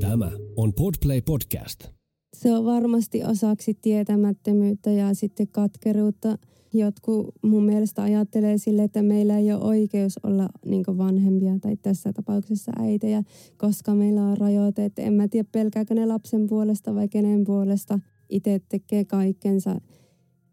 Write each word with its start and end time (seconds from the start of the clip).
Tämä 0.00 0.30
on 0.56 0.72
Podplay 0.72 1.20
Podcast. 1.20 1.88
Se 2.36 2.52
on 2.52 2.64
varmasti 2.64 3.24
osaksi 3.24 3.74
tietämättömyyttä 3.82 4.90
ja 4.90 5.14
sitten 5.14 5.48
katkeruutta. 5.48 6.38
Jotkut 6.72 7.26
mun 7.42 7.64
mielestä 7.64 8.02
ajattelee 8.02 8.58
sille, 8.58 8.84
että 8.84 9.02
meillä 9.02 9.38
ei 9.38 9.52
ole 9.52 9.64
oikeus 9.64 10.18
olla 10.22 10.48
niin 10.66 10.84
vanhempia 10.86 11.58
tai 11.60 11.76
tässä 11.76 12.12
tapauksessa 12.12 12.72
äitejä, 12.78 13.22
koska 13.56 13.94
meillä 13.94 14.22
on 14.22 14.38
rajoite. 14.38 14.84
Että 14.84 15.02
en 15.02 15.12
mä 15.12 15.28
tiedä 15.28 15.48
pelkääkö 15.52 15.94
ne 15.94 16.06
lapsen 16.06 16.46
puolesta 16.46 16.94
vai 16.94 17.08
kenen 17.08 17.44
puolesta. 17.44 17.98
Itse 18.28 18.60
tekee 18.68 19.04
kaikkensa 19.04 19.80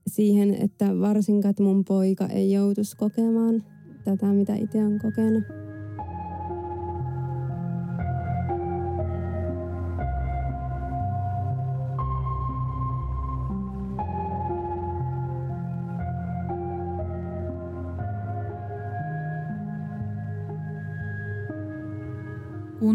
siihen, 0.08 0.54
että 0.54 1.00
varsinkaan 1.00 1.54
mun 1.60 1.86
poika 1.86 2.28
ei 2.28 2.52
joutuisi 2.52 2.98
kokemaan 2.98 3.64
tätä, 4.04 4.26
mitä 4.34 4.56
itse 4.56 4.84
on 4.84 5.00
kokenut. 5.02 5.61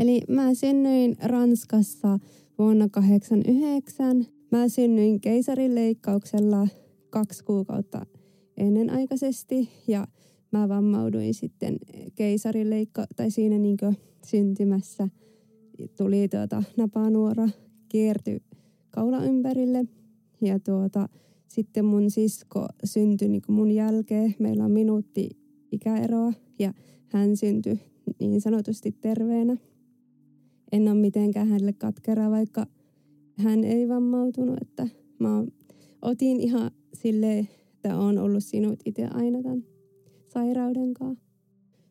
Eli 0.00 0.20
mä 0.28 0.54
synnyin 0.54 1.16
Ranskassa 1.22 2.18
vuonna 2.58 2.88
89. 2.88 4.26
Mä 4.50 4.68
synnyin 4.68 5.20
keisarileikkauksella 5.20 6.68
kaksi 7.10 7.44
kuukautta 7.44 8.06
ennenaikaisesti 8.56 9.68
ja 9.88 10.06
mä 10.52 10.68
vammauduin 10.68 11.34
sitten 11.34 11.76
keisarileikka 12.14 13.06
tai 13.16 13.30
siinä 13.30 13.58
niin 13.58 13.76
syntymässä 14.26 15.08
tuli 15.96 16.28
tuota 16.28 16.62
napanuora 16.76 17.48
kierty 17.88 18.42
kaula 18.90 19.24
ympärille 19.24 19.84
ja 20.40 20.58
tuota, 20.58 21.08
sitten 21.48 21.84
mun 21.84 22.10
sisko 22.10 22.66
syntyi 22.84 23.28
niin 23.28 23.42
mun 23.48 23.70
jälkeen. 23.70 24.34
Meillä 24.38 24.64
on 24.64 24.72
minuutti 24.72 25.28
ikäeroa 25.72 26.32
ja 26.58 26.72
hän 27.08 27.36
syntyi 27.36 27.78
niin 28.20 28.40
sanotusti 28.40 28.92
terveenä 29.00 29.56
en 30.72 30.88
ole 30.88 30.94
mitenkään 30.94 31.48
hänelle 31.48 31.72
katkera, 31.72 32.30
vaikka 32.30 32.66
hän 33.36 33.64
ei 33.64 33.88
vammautunut. 33.88 34.56
Että 34.62 34.88
mä 35.18 35.44
otin 36.02 36.40
ihan 36.40 36.70
silleen, 36.94 37.48
että 37.74 37.98
on 37.98 38.18
ollut 38.18 38.44
sinut 38.44 38.80
itse 38.84 39.06
aina 39.06 39.42
tämän 39.42 39.64
sairauden 40.28 40.94
kanssa. 40.94 41.24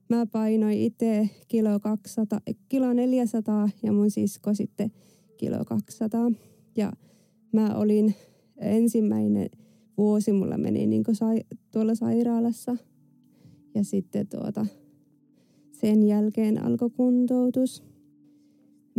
Mä 0.10 0.26
painoin 0.26 0.78
itse 0.78 1.30
kilo, 1.48 1.80
200, 1.80 2.40
kilo 2.70 2.94
400 2.94 3.70
ja 3.84 3.92
mun 3.92 4.12
sisko 4.12 4.54
sitten 4.54 4.92
kilo 5.38 5.66
200. 5.66 6.32
Ja 6.78 6.94
mä 7.52 7.76
olin 7.76 8.16
ensimmäinen 8.58 9.50
vuosi, 9.98 10.32
mulla 10.32 10.58
meni 10.58 10.88
niin 10.88 11.04
sai, 11.12 11.42
tuolla 11.72 11.96
sairaalassa. 11.96 12.78
Ja 13.76 13.84
sitten 13.84 14.28
tuota, 14.28 14.66
sen 15.72 16.04
jälkeen 16.04 16.64
alkoi 16.64 16.90
kuntoutus. 16.90 17.89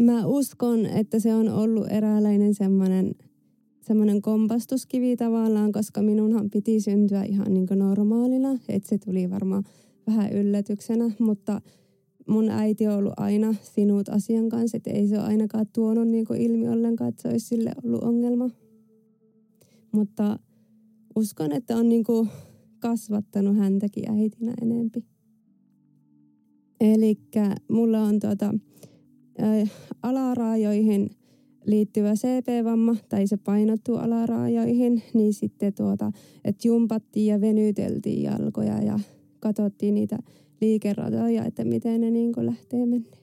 Mä 0.00 0.27
uskon, 0.27 0.87
että 0.87 1.19
se 1.19 1.34
on 1.34 1.49
ollut 1.49 1.87
eräänlainen 1.91 2.55
semmoinen 2.55 3.15
semmoinen 3.81 4.22
kompastuskivi 4.22 5.16
tavallaan, 5.16 5.72
koska 5.72 6.03
minunhan 6.03 6.50
piti 6.50 6.81
syntyä 6.81 7.22
ihan 7.22 7.55
niin 7.55 7.66
normaalina. 7.75 8.59
Että 8.69 8.88
se 8.88 8.99
tuli 8.99 9.31
varmaan 9.31 9.65
vähän 10.06 10.33
yllätyksenä, 10.33 11.11
mutta 11.19 11.61
mun 12.28 12.49
äiti 12.49 12.87
on 12.87 12.94
ollut 12.94 13.12
aina 13.16 13.55
sinut 13.62 14.09
asian 14.09 14.49
kanssa, 14.49 14.77
että 14.77 14.91
ei 14.91 15.09
se 15.09 15.19
ole 15.19 15.27
ainakaan 15.27 15.66
tuonut 15.75 16.09
niin 16.09 16.27
ilmi 16.38 16.69
ollenkaan, 16.69 17.09
että 17.09 17.22
se 17.22 17.28
olisi 17.28 17.47
sille 17.47 17.72
ollut 17.84 18.03
ongelma. 18.03 18.50
Mutta 19.93 20.38
uskon, 21.17 21.53
että 21.53 21.77
on 21.77 21.88
niin 21.88 22.05
kasvattanut 22.78 23.56
häntäkin 23.56 24.11
äitinä 24.11 24.55
enempi. 24.62 25.05
Eli 26.81 27.19
mulla 27.71 28.03
on 28.03 28.21
tuota, 28.21 28.55
alaraajoihin 30.02 31.10
liittyvä 31.66 32.14
CP-vamma 32.14 32.96
tai 33.08 33.26
se 33.26 33.36
painottuu 33.36 33.96
alaraajoihin, 33.96 35.02
niin 35.14 35.34
sitten 35.34 35.74
tuota, 35.74 36.12
että 36.44 36.68
jumpattiin 36.68 37.26
ja 37.26 37.40
venyteltiin 37.40 38.22
jalkoja 38.22 38.82
ja 38.82 38.98
katsottiin 39.40 39.94
niitä 39.94 40.19
liikeratoja, 40.60 41.44
että 41.44 41.64
miten 41.64 42.00
ne 42.00 42.10
niin 42.10 42.32
lähtee 42.36 42.86
mennä. 42.86 43.16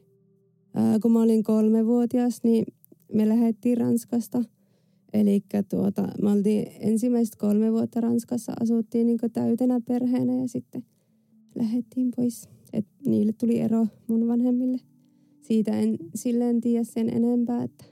Ää, 0.73 0.99
kun 0.99 1.11
mä 1.11 1.21
olin 1.21 1.43
kolmevuotias, 1.43 2.43
niin 2.43 2.65
me 3.13 3.29
lähdettiin 3.29 3.77
Ranskasta. 3.77 4.43
Eli 5.13 5.43
tuota, 5.69 6.07
me 6.21 6.31
oltiin 6.31 6.67
ensimmäiset 6.79 7.35
kolme 7.35 7.71
vuotta 7.71 8.01
Ranskassa, 8.01 8.53
asuttiin 8.59 9.07
niin 9.07 9.19
täytenä 9.33 9.81
perheenä 9.87 10.41
ja 10.41 10.47
sitten 10.47 10.83
lähdettiin 11.55 12.11
pois. 12.15 12.49
Et 12.73 12.85
niille 13.05 13.33
tuli 13.33 13.59
ero 13.59 13.87
mun 14.07 14.27
vanhemmille 14.27 14.79
siitä 15.47 15.71
en 15.71 15.97
silleen 16.15 16.61
tiedä 16.61 16.83
sen 16.83 17.09
enempää, 17.09 17.63
että 17.63 17.85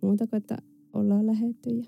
muuta 0.00 0.26
kuin, 0.26 0.38
että 0.38 0.58
ollaan 0.92 1.26
lähetty. 1.26 1.82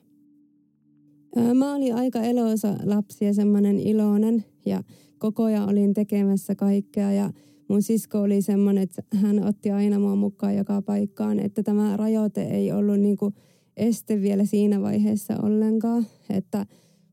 Mä 1.55 1.75
olin 1.75 1.95
aika 1.95 2.23
eloisa 2.23 2.77
lapsi 2.85 3.25
ja 3.25 3.35
semmoinen 3.35 3.81
iloinen 3.81 4.45
ja 4.67 4.83
koko 5.19 5.43
ajan 5.43 5.69
olin 5.69 5.95
tekemässä 5.95 6.55
kaikkea 6.55 7.12
ja 7.12 7.31
mun 7.69 7.83
sisko 7.83 8.21
oli 8.21 8.43
semmoinen, 8.43 8.83
että 8.83 9.03
hän 9.17 9.45
otti 9.45 9.71
aina 9.71 9.99
mua 9.99 10.17
mukaan 10.17 10.57
joka 10.57 10.83
paikkaan, 10.83 11.39
että 11.39 11.62
tämä 11.62 11.97
rajoite 11.97 12.43
ei 12.43 12.73
ollut 12.73 13.01
niinku 13.01 13.33
este 13.77 14.21
vielä 14.23 14.45
siinä 14.45 14.81
vaiheessa 14.81 15.37
ollenkaan, 15.43 16.06
että 16.31 16.67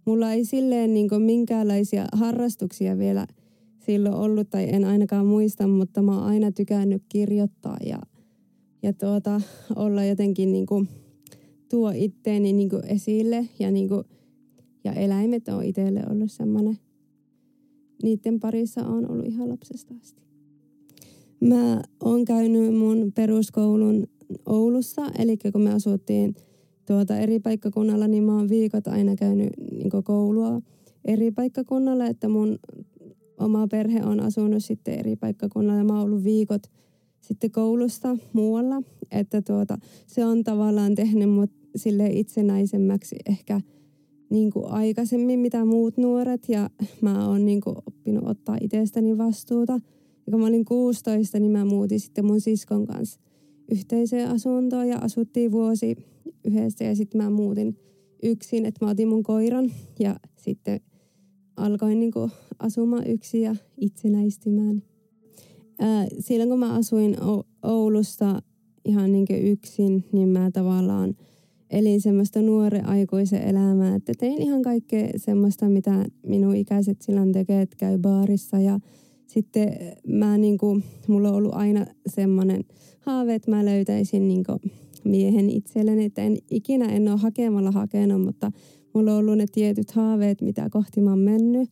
mulla 0.05 0.31
ei 0.31 0.45
silleen 0.45 0.93
niinku 0.93 1.19
minkäänlaisia 1.19 2.05
harrastuksia 2.13 2.97
vielä– 2.97 3.27
silloin 3.85 4.15
ollut 4.15 4.49
tai 4.49 4.69
en 4.69 4.85
ainakaan 4.85 5.25
muista, 5.25 5.67
mutta 5.67 6.01
mä 6.01 6.17
oon 6.17 6.27
aina 6.27 6.51
tykännyt 6.51 7.03
kirjoittaa 7.09 7.77
ja, 7.85 7.99
ja 8.83 8.93
tuota, 8.93 9.41
olla 9.75 10.03
jotenkin 10.03 10.51
niin 10.51 10.65
kuin, 10.65 10.89
tuo 11.69 11.91
itteeni 11.95 12.53
niin 12.53 12.69
kuin 12.69 12.85
esille 12.85 13.47
ja, 13.59 13.71
niin 13.71 13.87
kuin, 13.87 14.03
ja 14.83 14.93
eläimet 14.93 15.47
on 15.47 15.63
itselle 15.63 16.03
ollut 16.11 16.31
semmoinen. 16.31 16.77
Niiden 18.03 18.39
parissa 18.39 18.87
on 18.87 19.11
ollut 19.11 19.25
ihan 19.25 19.49
lapsesta 19.49 19.93
asti. 20.01 20.21
Mä 21.39 21.81
oon 22.03 22.25
käynyt 22.25 22.75
mun 22.77 23.11
peruskoulun 23.15 24.07
Oulussa, 24.45 25.11
eli 25.19 25.37
kun 25.37 25.61
me 25.61 25.73
asuttiin 25.73 26.35
tuota 26.87 27.17
eri 27.17 27.39
paikkakunnalla, 27.39 28.07
niin 28.07 28.23
mä 28.23 28.35
oon 28.35 28.49
viikot 28.49 28.87
aina 28.87 29.15
käynyt 29.15 29.49
niin 29.71 30.03
koulua 30.03 30.61
eri 31.05 31.31
paikkakunnalla, 31.31 32.05
että 32.05 32.27
mun 32.27 32.59
oma 33.41 33.67
perhe 33.67 34.03
on 34.05 34.19
asunut 34.19 34.63
sitten 34.63 34.99
eri 34.99 35.15
paikkakunnalla 35.15 35.77
ja 35.77 35.83
mä 35.83 35.93
oon 35.93 36.05
ollut 36.05 36.23
viikot 36.23 36.61
sitten 37.21 37.51
koulusta 37.51 38.17
muualla. 38.33 38.81
Että 39.11 39.41
tuota, 39.41 39.77
se 40.07 40.25
on 40.25 40.43
tavallaan 40.43 40.95
tehnyt 40.95 41.29
mut 41.29 41.51
sille 41.75 42.07
itsenäisemmäksi 42.07 43.15
ehkä 43.29 43.61
niin 44.29 44.51
kuin 44.51 44.65
aikaisemmin 44.65 45.39
mitä 45.39 45.65
muut 45.65 45.97
nuoret 45.97 46.49
ja 46.49 46.69
mä 47.01 47.27
oon 47.27 47.45
niin 47.45 47.61
kuin 47.61 47.75
oppinut 47.87 48.27
ottaa 48.27 48.57
itsestäni 48.61 49.17
vastuuta. 49.17 49.73
Ja 50.25 50.31
kun 50.31 50.39
mä 50.39 50.47
olin 50.47 50.65
16, 50.65 51.39
niin 51.39 51.51
mä 51.51 51.65
muutin 51.65 51.99
sitten 51.99 52.25
mun 52.25 52.41
siskon 52.41 52.87
kanssa 52.87 53.19
yhteiseen 53.71 54.29
asuntoon 54.29 54.87
ja 54.87 54.97
asuttiin 54.97 55.51
vuosi 55.51 55.95
yhdessä 56.45 56.83
ja 56.83 56.95
sitten 56.95 57.21
mä 57.23 57.29
muutin 57.29 57.77
yksin, 58.23 58.65
että 58.65 58.85
mä 58.85 58.91
otin 58.91 59.07
mun 59.07 59.23
koiran 59.23 59.71
ja 59.99 60.15
sitten 60.37 60.79
alkoin 61.61 61.99
niin 61.99 62.11
kuin 62.11 62.31
asumaan 62.59 63.07
yksin 63.07 63.41
ja 63.41 63.55
itsenäistymään. 63.77 64.83
Ää, 65.79 66.07
silloin 66.19 66.49
kun 66.49 66.59
mä 66.59 66.73
asuin 66.73 67.17
Oulussa 67.63 68.41
ihan 68.85 69.11
niin 69.11 69.25
yksin, 69.41 70.05
niin 70.11 70.29
mä 70.29 70.51
tavallaan 70.51 71.15
elin 71.69 72.01
semmoista 72.01 72.41
nuoren 72.41 72.85
aikuisen 72.85 73.41
elämää, 73.41 73.95
että 73.95 74.13
tein 74.17 74.41
ihan 74.41 74.61
kaikkea 74.61 75.09
semmoista, 75.17 75.69
mitä 75.69 76.05
minun 76.27 76.55
ikäiset 76.55 77.01
silloin 77.01 77.31
tekee, 77.31 77.61
että 77.61 77.77
käy 77.77 77.97
baarissa 77.97 78.59
ja 78.59 78.79
sitten 79.27 79.77
mä 80.07 80.37
niinku, 80.37 80.81
mulla 81.07 81.29
on 81.29 81.35
ollut 81.35 81.53
aina 81.55 81.85
semmoinen 82.07 82.63
haave, 82.99 83.35
että 83.35 83.51
mä 83.51 83.65
löytäisin 83.65 84.27
niinku 84.27 84.59
miehen 85.03 85.49
itselleni, 85.49 86.05
että 86.05 86.21
en 86.21 86.37
ikinä 86.49 86.85
en 86.85 87.07
ole 87.07 87.19
hakemalla 87.19 87.71
hakenut, 87.71 88.21
mutta 88.21 88.51
mulla 88.93 89.11
on 89.11 89.17
ollut 89.17 89.37
ne 89.37 89.45
tietyt 89.51 89.91
haaveet, 89.91 90.41
mitä 90.41 90.69
kohti 90.69 91.01
mä 91.01 91.09
oon 91.09 91.19
mennyt. 91.19 91.69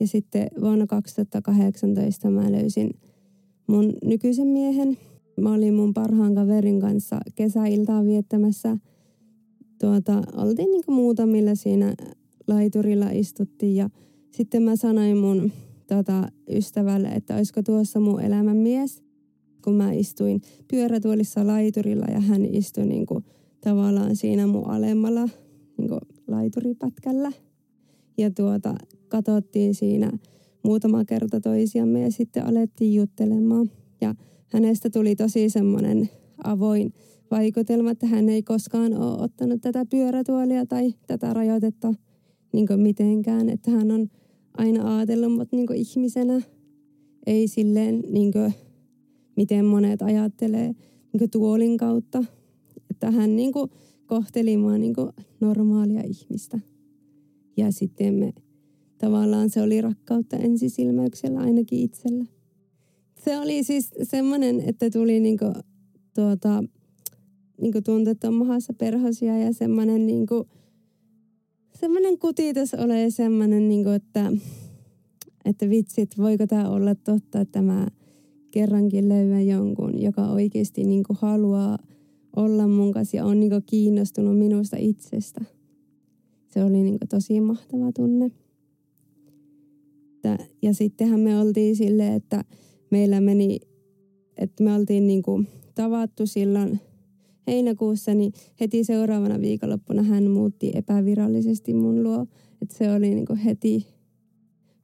Ja 0.00 0.06
sitten 0.06 0.48
vuonna 0.60 0.86
2018 0.86 2.30
mä 2.30 2.52
löysin 2.52 2.90
mun 3.66 3.92
nykyisen 4.04 4.48
miehen. 4.48 4.98
Mä 5.40 5.54
olin 5.54 5.74
mun 5.74 5.94
parhaan 5.94 6.34
kaverin 6.34 6.80
kanssa 6.80 7.20
kesäiltaa 7.34 8.04
viettämässä. 8.04 8.76
Tuota, 9.80 10.22
oltiin 10.36 10.70
niinku 10.70 10.92
muutamilla 10.92 11.54
siinä 11.54 11.94
laiturilla 12.48 13.10
istuttiin 13.10 13.76
ja 13.76 13.90
sitten 14.30 14.62
mä 14.62 14.76
sanoin 14.76 15.16
mun 15.16 15.52
tota, 15.86 16.28
ystävälle, 16.50 17.08
että 17.08 17.36
olisiko 17.36 17.62
tuossa 17.62 18.00
mun 18.00 18.20
elämän 18.20 18.56
mies. 18.56 19.02
Kun 19.64 19.74
mä 19.74 19.92
istuin 19.92 20.40
pyörätuolissa 20.70 21.46
laiturilla 21.46 22.06
ja 22.12 22.20
hän 22.20 22.44
istui 22.44 22.86
niinku, 22.86 23.22
tavallaan 23.60 24.16
siinä 24.16 24.46
mun 24.46 24.70
alemmalla 24.70 25.28
niinku, 25.78 25.98
laituripätkällä. 26.28 27.32
Ja 28.18 28.30
tuota, 28.30 28.74
katsottiin 29.08 29.74
siinä 29.74 30.12
muutama 30.62 31.04
kerta 31.04 31.40
toisiamme 31.40 32.00
ja 32.00 32.12
sitten 32.12 32.46
alettiin 32.46 32.94
juttelemaan. 32.94 33.70
Ja 34.00 34.14
hänestä 34.46 34.90
tuli 34.90 35.16
tosi 35.16 35.50
semmoinen 35.50 36.10
avoin 36.44 36.92
vaikutelma, 37.30 37.90
että 37.90 38.06
hän 38.06 38.28
ei 38.28 38.42
koskaan 38.42 38.94
ole 38.94 39.22
ottanut 39.22 39.60
tätä 39.60 39.86
pyörätuolia 39.90 40.66
tai 40.66 40.94
tätä 41.06 41.34
rajoitetta 41.34 41.94
niin 42.52 42.66
mitenkään. 42.76 43.48
Että 43.48 43.70
hän 43.70 43.90
on 43.90 44.08
aina 44.54 44.96
ajatellut 44.96 45.32
mut 45.32 45.52
niin 45.52 45.74
ihmisenä, 45.74 46.40
ei 47.26 47.48
silleen 47.48 48.02
niin 48.10 48.32
kuin, 48.32 48.54
miten 49.36 49.64
monet 49.64 50.02
ajattelee 50.02 50.74
niin 51.12 51.30
tuolin 51.30 51.76
kautta. 51.76 52.24
Että 52.90 53.10
hän 53.10 53.36
niin 53.36 53.52
kuin, 53.52 53.70
kohteli 54.06 54.56
mua 54.56 54.78
niin 54.78 54.94
normaalia 55.40 56.02
ihmistä. 56.04 56.58
Ja 57.56 57.72
sitten 57.72 58.14
me 58.14 58.32
tavallaan 58.98 59.50
se 59.50 59.62
oli 59.62 59.80
rakkautta 59.80 60.36
ensisilmäyksellä 60.36 61.40
ainakin 61.40 61.78
itsellä. 61.78 62.24
Se 63.24 63.38
oli 63.38 63.62
siis 63.62 63.90
semmoinen, 64.02 64.60
että 64.60 64.90
tuli 64.90 65.20
niinku, 65.20 65.44
tuota, 66.14 66.64
niinku 67.60 67.82
tunteet 67.82 68.24
on 68.24 68.34
mahassa 68.34 68.72
perhosia 68.72 69.38
ja 69.38 69.52
semmoinen 69.52 70.06
niinku, 70.06 70.46
semmoinen 71.80 72.18
kutitus 72.18 72.74
ole 72.74 73.10
semmoinen, 73.10 73.68
niinku, 73.68 73.90
että, 73.90 74.32
että 75.44 75.68
vitsit, 75.68 76.18
voiko 76.18 76.46
tämä 76.46 76.70
olla 76.70 76.94
totta, 76.94 77.40
että 77.40 77.62
mä 77.62 77.88
kerrankin 78.50 79.08
löydän 79.08 79.46
jonkun, 79.46 80.02
joka 80.02 80.28
oikeasti 80.28 80.84
niinku 80.84 81.16
haluaa 81.20 81.78
olla 82.36 82.68
mun 82.68 82.92
kanssa 82.92 83.16
ja 83.16 83.24
on 83.24 83.40
niinku 83.40 83.60
kiinnostunut 83.66 84.38
minusta 84.38 84.76
itsestä. 84.80 85.44
Se 86.48 86.64
oli 86.64 86.82
niinku 86.82 87.06
tosi 87.08 87.40
mahtava 87.40 87.92
tunne 87.92 88.30
ja 90.62 90.74
sittenhän 90.74 91.20
me 91.20 91.40
oltiin 91.40 91.76
silleen, 91.76 92.12
että 92.12 92.44
meillä 92.90 93.20
meni, 93.20 93.60
että 94.36 94.64
me 94.64 94.74
oltiin 94.74 95.06
niin 95.06 95.22
kuin 95.22 95.48
tavattu 95.74 96.26
silloin 96.26 96.80
heinäkuussa, 97.46 98.14
niin 98.14 98.32
heti 98.60 98.84
seuraavana 98.84 99.40
viikonloppuna 99.40 100.02
hän 100.02 100.30
muutti 100.30 100.72
epävirallisesti 100.74 101.74
mun 101.74 102.02
luo. 102.02 102.26
Että 102.62 102.78
se 102.78 102.92
oli 102.92 103.14
niin 103.14 103.26
kuin 103.26 103.38
heti 103.38 103.86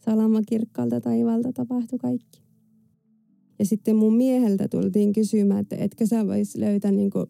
salamakirkkaalta 0.04 1.00
taivalta 1.00 1.52
tapahtui 1.52 1.98
kaikki. 1.98 2.41
Ja 3.62 3.66
sitten 3.66 3.96
mun 3.96 4.14
mieheltä 4.14 4.68
tultiin 4.68 5.12
kysymään, 5.12 5.60
että 5.60 5.76
etkö 5.76 6.06
sä 6.06 6.26
vois 6.26 6.56
löytää 6.56 6.92
niin 6.92 7.10
kuin 7.10 7.26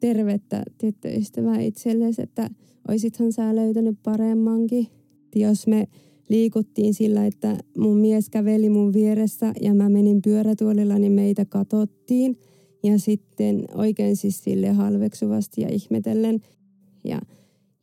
tervettä 0.00 0.62
tyttöystävää 0.78 1.60
itsellesi, 1.60 2.22
että 2.22 2.50
oisithan 2.88 3.32
sä 3.32 3.56
löytänyt 3.56 3.98
paremmankin. 4.02 4.86
Jos 5.36 5.66
me 5.66 5.88
liikuttiin 6.28 6.94
sillä, 6.94 7.26
että 7.26 7.56
mun 7.78 7.98
mies 7.98 8.30
käveli 8.30 8.70
mun 8.70 8.92
vieressä 8.92 9.52
ja 9.60 9.74
mä 9.74 9.88
menin 9.88 10.22
pyörätuolilla, 10.22 10.98
niin 10.98 11.12
meitä 11.12 11.44
katottiin. 11.44 12.38
Ja 12.82 12.98
sitten 12.98 13.64
oikein 13.74 14.16
siis 14.16 14.44
sille 14.44 14.68
halveksuvasti 14.68 15.60
ja 15.60 15.68
ihmetellen. 15.68 16.40
Ja, 17.04 17.20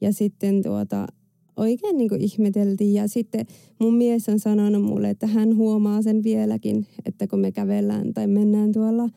ja 0.02 0.14
sitten 0.14 0.62
tuota, 0.64 1.08
oikein 1.58 1.98
niin 1.98 2.10
kuin 2.10 2.22
ihmeteltiin. 2.22 2.94
Ja 2.94 3.08
sitten 3.08 3.46
mun 3.80 3.94
mies 3.94 4.30
on 4.30 4.40
sanonut 4.40 4.84
mulle, 4.84 5.10
että 5.10 5.28
hän 5.28 5.56
huomaa 5.56 6.02
sen 6.02 6.24
vieläkin, 6.24 6.86
että 7.06 7.28
kun 7.28 7.40
me 7.40 7.52
kävellään 7.52 8.14
tai 8.14 8.28
mennään 8.28 8.72
tuolla, 8.72 9.10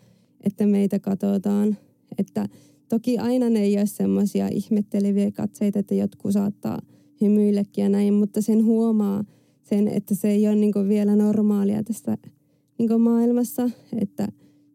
että 0.45 0.67
meitä 0.67 0.99
katsotaan. 0.99 1.77
Että 2.19 2.49
toki 2.89 3.19
aina 3.19 3.51
ne 3.51 3.63
ei 3.63 3.77
ole 3.77 3.87
semmoisia 3.87 4.49
ihmetteleviä 4.49 5.31
katseita, 5.31 5.79
että 5.79 5.95
jotkut 5.95 6.33
saattaa– 6.33 6.79
hymyillekin 7.21 7.83
ja 7.83 7.89
näin, 7.89 8.15
mutta 8.15 8.43
sen 8.43 8.65
huomaa 8.65 9.25
sen, 9.63 9.89
että 9.89 10.15
se 10.15 10.31
ei 10.31 10.49
ole 10.49 10.57
niin 10.57 10.89
vielä 10.89 11.17
normaalia 11.17 11.83
tässä 11.83 12.19
niin 12.79 13.01
maailmassa, 13.01 13.71
että 14.01 14.29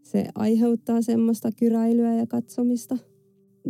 se 0.03 0.25
aiheuttaa 0.35 1.01
semmoista 1.01 1.49
kyräilyä 1.51 2.13
ja 2.13 2.27
katsomista. 2.27 2.97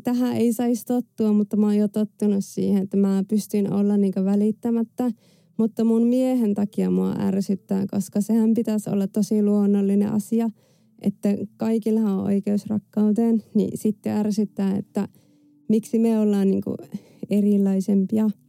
Tähän 0.04 0.36
ei 0.36 0.54
saisi 0.54 0.86
tottua, 0.86 1.34
mutta 1.34 1.58
mä 1.58 1.66
oon 1.66 1.78
jo 1.78 1.88
tottunut 1.88 2.46
siihen, 2.46 2.84
että 2.84 2.98
mä 2.98 3.24
pystyn 3.28 3.74
olla 3.74 3.98
niin 3.98 4.14
välittämättä. 4.26 5.12
Mutta 5.58 5.84
mun 5.84 6.04
miehen 6.04 6.54
takia 6.54 6.92
mua 6.92 7.16
ärsyttää, 7.20 7.86
koska 7.92 8.22
sehän 8.22 8.54
pitäisi 8.54 8.90
olla 8.90 9.08
tosi 9.08 9.44
luonnollinen 9.44 10.12
asia, 10.12 10.50
että 11.02 11.30
kaikilla 11.58 12.02
on 12.02 12.24
oikeus 12.24 12.68
rakkauteen, 12.68 13.44
niin 13.54 13.78
sitten 13.78 14.12
ärsyttää, 14.14 14.78
että 14.78 15.08
miksi 15.68 16.00
me 16.00 16.20
ollaan 16.20 16.52
niin 16.52 16.64
erilaisempia– 17.30 18.30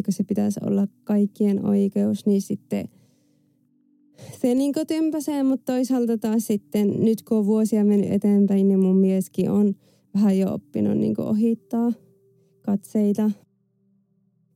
että 0.00 0.06
kun 0.06 0.12
se 0.12 0.24
pitäisi 0.24 0.60
olla 0.66 0.88
kaikkien 1.04 1.66
oikeus, 1.66 2.26
niin 2.26 2.42
sitten 2.42 2.88
se 4.40 4.54
niin 4.54 4.74
tympäsee, 4.86 5.42
mutta 5.42 5.72
toisaalta 5.72 6.18
taas 6.18 6.46
sitten 6.46 7.04
nyt 7.04 7.22
kun 7.22 7.38
on 7.38 7.46
vuosia 7.46 7.84
mennyt 7.84 8.12
eteenpäin, 8.12 8.68
niin 8.68 8.80
mun 8.80 8.96
mieskin 8.96 9.50
on 9.50 9.74
vähän 10.14 10.38
jo 10.38 10.54
oppinut 10.54 10.98
niin 10.98 11.20
ohittaa 11.20 11.92
katseita. 12.62 13.30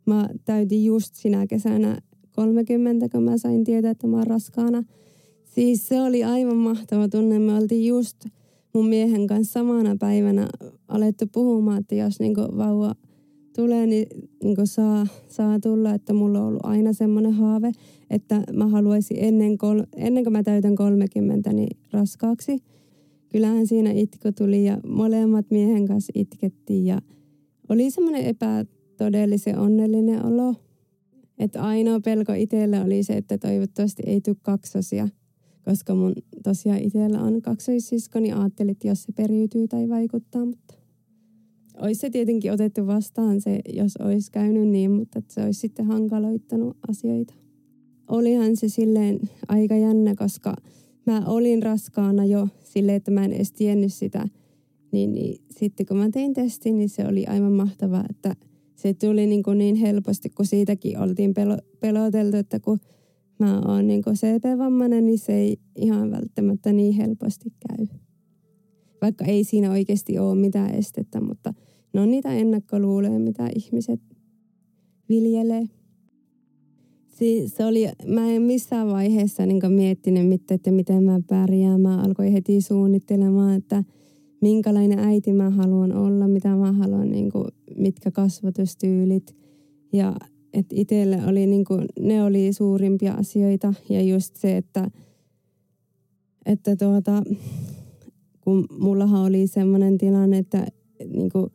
Mä 0.07 0.29
täytin 0.45 0.85
just 0.85 1.15
sinä 1.15 1.47
kesänä 1.47 1.99
30, 2.33 3.09
kun 3.09 3.23
mä 3.23 3.39
sain 3.39 3.65
tietää, 3.65 3.91
että 3.91 4.07
mä 4.07 4.17
oon 4.17 4.27
raskaana. 4.27 4.83
Siis 5.45 5.89
se 5.89 6.01
oli 6.01 6.25
aivan 6.25 6.57
mahtava 6.57 7.09
tunne. 7.09 7.39
Me 7.39 7.55
oltiin 7.55 7.87
just 7.87 8.17
mun 8.75 8.89
miehen 8.89 9.27
kanssa 9.27 9.53
samana 9.53 9.97
päivänä 10.01 10.49
alettu 10.89 11.25
puhumaan, 11.33 11.81
että 11.81 11.95
jos 11.95 12.21
niin 12.21 12.37
vauva 12.37 12.95
tulee, 13.57 13.87
niin, 13.87 14.07
niin 14.43 14.57
saa, 14.67 15.07
saa 15.29 15.61
tulla, 15.61 15.95
että 15.95 16.13
mulla 16.13 16.41
on 16.41 16.47
ollut 16.47 16.67
aina 16.67 16.93
semmoinen 16.93 17.33
haave, 17.33 17.73
että 18.11 18.43
mä 18.53 18.67
haluaisin 18.67 19.17
ennen, 19.21 19.59
kol, 19.59 19.83
ennen 19.97 20.25
kuin 20.25 20.33
mä 20.33 20.43
täytän 20.43 20.75
30, 20.75 21.53
niin 21.53 21.77
raskaaksi. 21.93 22.63
Kyllähän 23.35 23.67
siinä 23.67 23.91
itku 23.91 24.33
tuli 24.39 24.65
ja 24.65 24.79
molemmat 24.87 25.47
miehen 25.51 25.87
kanssa 25.87 26.13
itkettiin 26.15 26.87
ja 26.87 27.03
oli 27.69 27.91
semmoinen 27.91 28.25
epätodellisen 28.25 29.59
onnellinen 29.59 30.27
olo. 30.27 30.55
Että 31.39 31.63
ainoa 31.63 32.01
pelko 32.01 32.33
itsellä 32.33 32.85
oli 32.85 33.03
se, 33.03 33.13
että 33.13 33.39
toivottavasti 33.39 34.03
ei 34.07 34.21
tule 34.21 34.37
kaksosia, 34.43 35.09
koska 35.65 35.95
mun 35.95 36.13
tosiaan 36.43 36.79
itsellä 36.79 37.21
on 37.21 37.43
kaksoissisko, 37.43 38.21
niin 38.21 38.37
ajattelin, 38.37 38.71
että 38.71 38.89
jos 38.89 39.03
se 39.03 39.13
periytyy 39.13 39.69
tai 39.69 39.89
vaikuttaa, 39.89 40.45
mutta 40.45 40.75
olisi 41.81 42.01
se 42.01 42.11
tietenkin 42.11 42.53
otettu 42.53 42.87
vastaan 42.87 43.41
se, 43.41 43.61
jos 43.73 43.97
olisi 43.97 44.33
käynyt 44.33 44.69
niin, 44.69 44.91
mutta 44.91 45.23
se 45.29 45.45
olisi 45.45 45.61
sitten 45.61 45.87
hankaloittanut 45.87 46.77
asioita. 46.89 47.35
Olihan 48.09 48.57
se 48.57 48.69
silleen 48.69 49.21
aika 49.49 49.77
jännä, 49.77 50.15
koska 50.15 50.57
mä 51.07 51.23
olin 51.27 51.63
raskaana 51.63 52.25
jo 52.25 52.49
silleen, 52.63 52.97
että 52.97 53.11
mä 53.11 53.25
en 53.25 53.33
edes 53.33 53.53
tiennyt 53.53 53.93
sitä. 53.93 54.29
Niin, 54.93 55.15
niin 55.15 55.45
sitten 55.51 55.87
kun 55.87 55.97
mä 55.97 56.11
tein 56.11 56.35
testin, 56.35 56.77
niin 56.77 56.89
se 56.89 57.07
oli 57.07 57.27
aivan 57.27 57.53
mahtavaa, 57.53 58.05
että 58.11 58.37
se 58.75 58.95
tuli 58.95 59.27
niin, 59.27 59.43
kuin 59.43 59.59
niin 59.59 59.77
helposti, 59.77 60.31
kun 60.31 60.47
siitäkin 60.47 60.99
oltiin 60.99 61.35
pelo, 61.35 61.57
peloteltu, 61.81 62.37
että 62.37 62.61
kun 62.61 62.81
mä 63.39 63.61
oon 63.61 63.87
niin 63.87 64.03
CP-vammainen, 64.03 65.07
niin 65.07 65.19
se 65.19 65.35
ei 65.35 65.57
ihan 65.77 66.11
välttämättä 66.11 66.73
niin 66.73 66.95
helposti 66.95 67.53
käy 67.69 67.87
vaikka 69.05 69.25
ei 69.25 69.45
siinä 69.45 69.71
oikeasti 69.71 70.19
ole 70.19 70.35
mitään 70.35 70.75
estettä, 70.75 71.21
mutta 71.21 71.55
ne 71.93 72.01
on 72.01 72.11
niitä 72.11 72.33
ennakkoluuloja, 72.33 73.19
mitä 73.19 73.49
ihmiset 73.57 74.01
viljelee. 75.09 75.65
Siis 77.15 77.57
se 77.57 77.65
oli, 77.65 77.89
mä 78.07 78.31
en 78.31 78.43
missään 78.43 78.89
vaiheessa 78.89 79.47
niin 79.47 79.73
miettinyt 79.73 80.29
mitään, 80.29 80.57
että 80.57 80.71
miten 80.71 81.03
mä 81.03 81.21
pärjään. 81.29 81.81
Mä 81.81 82.03
alkoin 82.03 82.33
heti 82.33 82.61
suunnittelemaan, 82.61 83.55
että 83.55 83.85
minkälainen 84.41 84.99
äiti 84.99 85.33
mä 85.33 85.51
haluan 85.51 85.93
olla, 85.93 86.29
mitä 86.29 86.49
mä 86.49 86.73
haluan, 86.73 87.11
niin 87.11 87.31
kuin, 87.31 87.49
mitkä 87.77 88.11
kasvatustyylit. 88.11 89.37
Ja 89.93 90.17
itselle 90.73 91.21
oli, 91.27 91.47
niin 91.47 91.65
kuin, 91.65 91.85
ne 92.01 92.23
oli 92.23 92.53
suurimpia 92.53 93.13
asioita. 93.13 93.75
Ja 93.89 94.03
just 94.03 94.37
se, 94.37 94.57
että, 94.57 94.91
että 96.47 96.77
tuota, 96.77 97.23
kun 98.41 98.67
mullahan 98.79 99.25
oli 99.25 99.47
semmoinen 99.47 99.99
tilanne, 99.99 100.39
että 100.39 100.67
niin 101.13 101.31
kuin, 101.31 101.47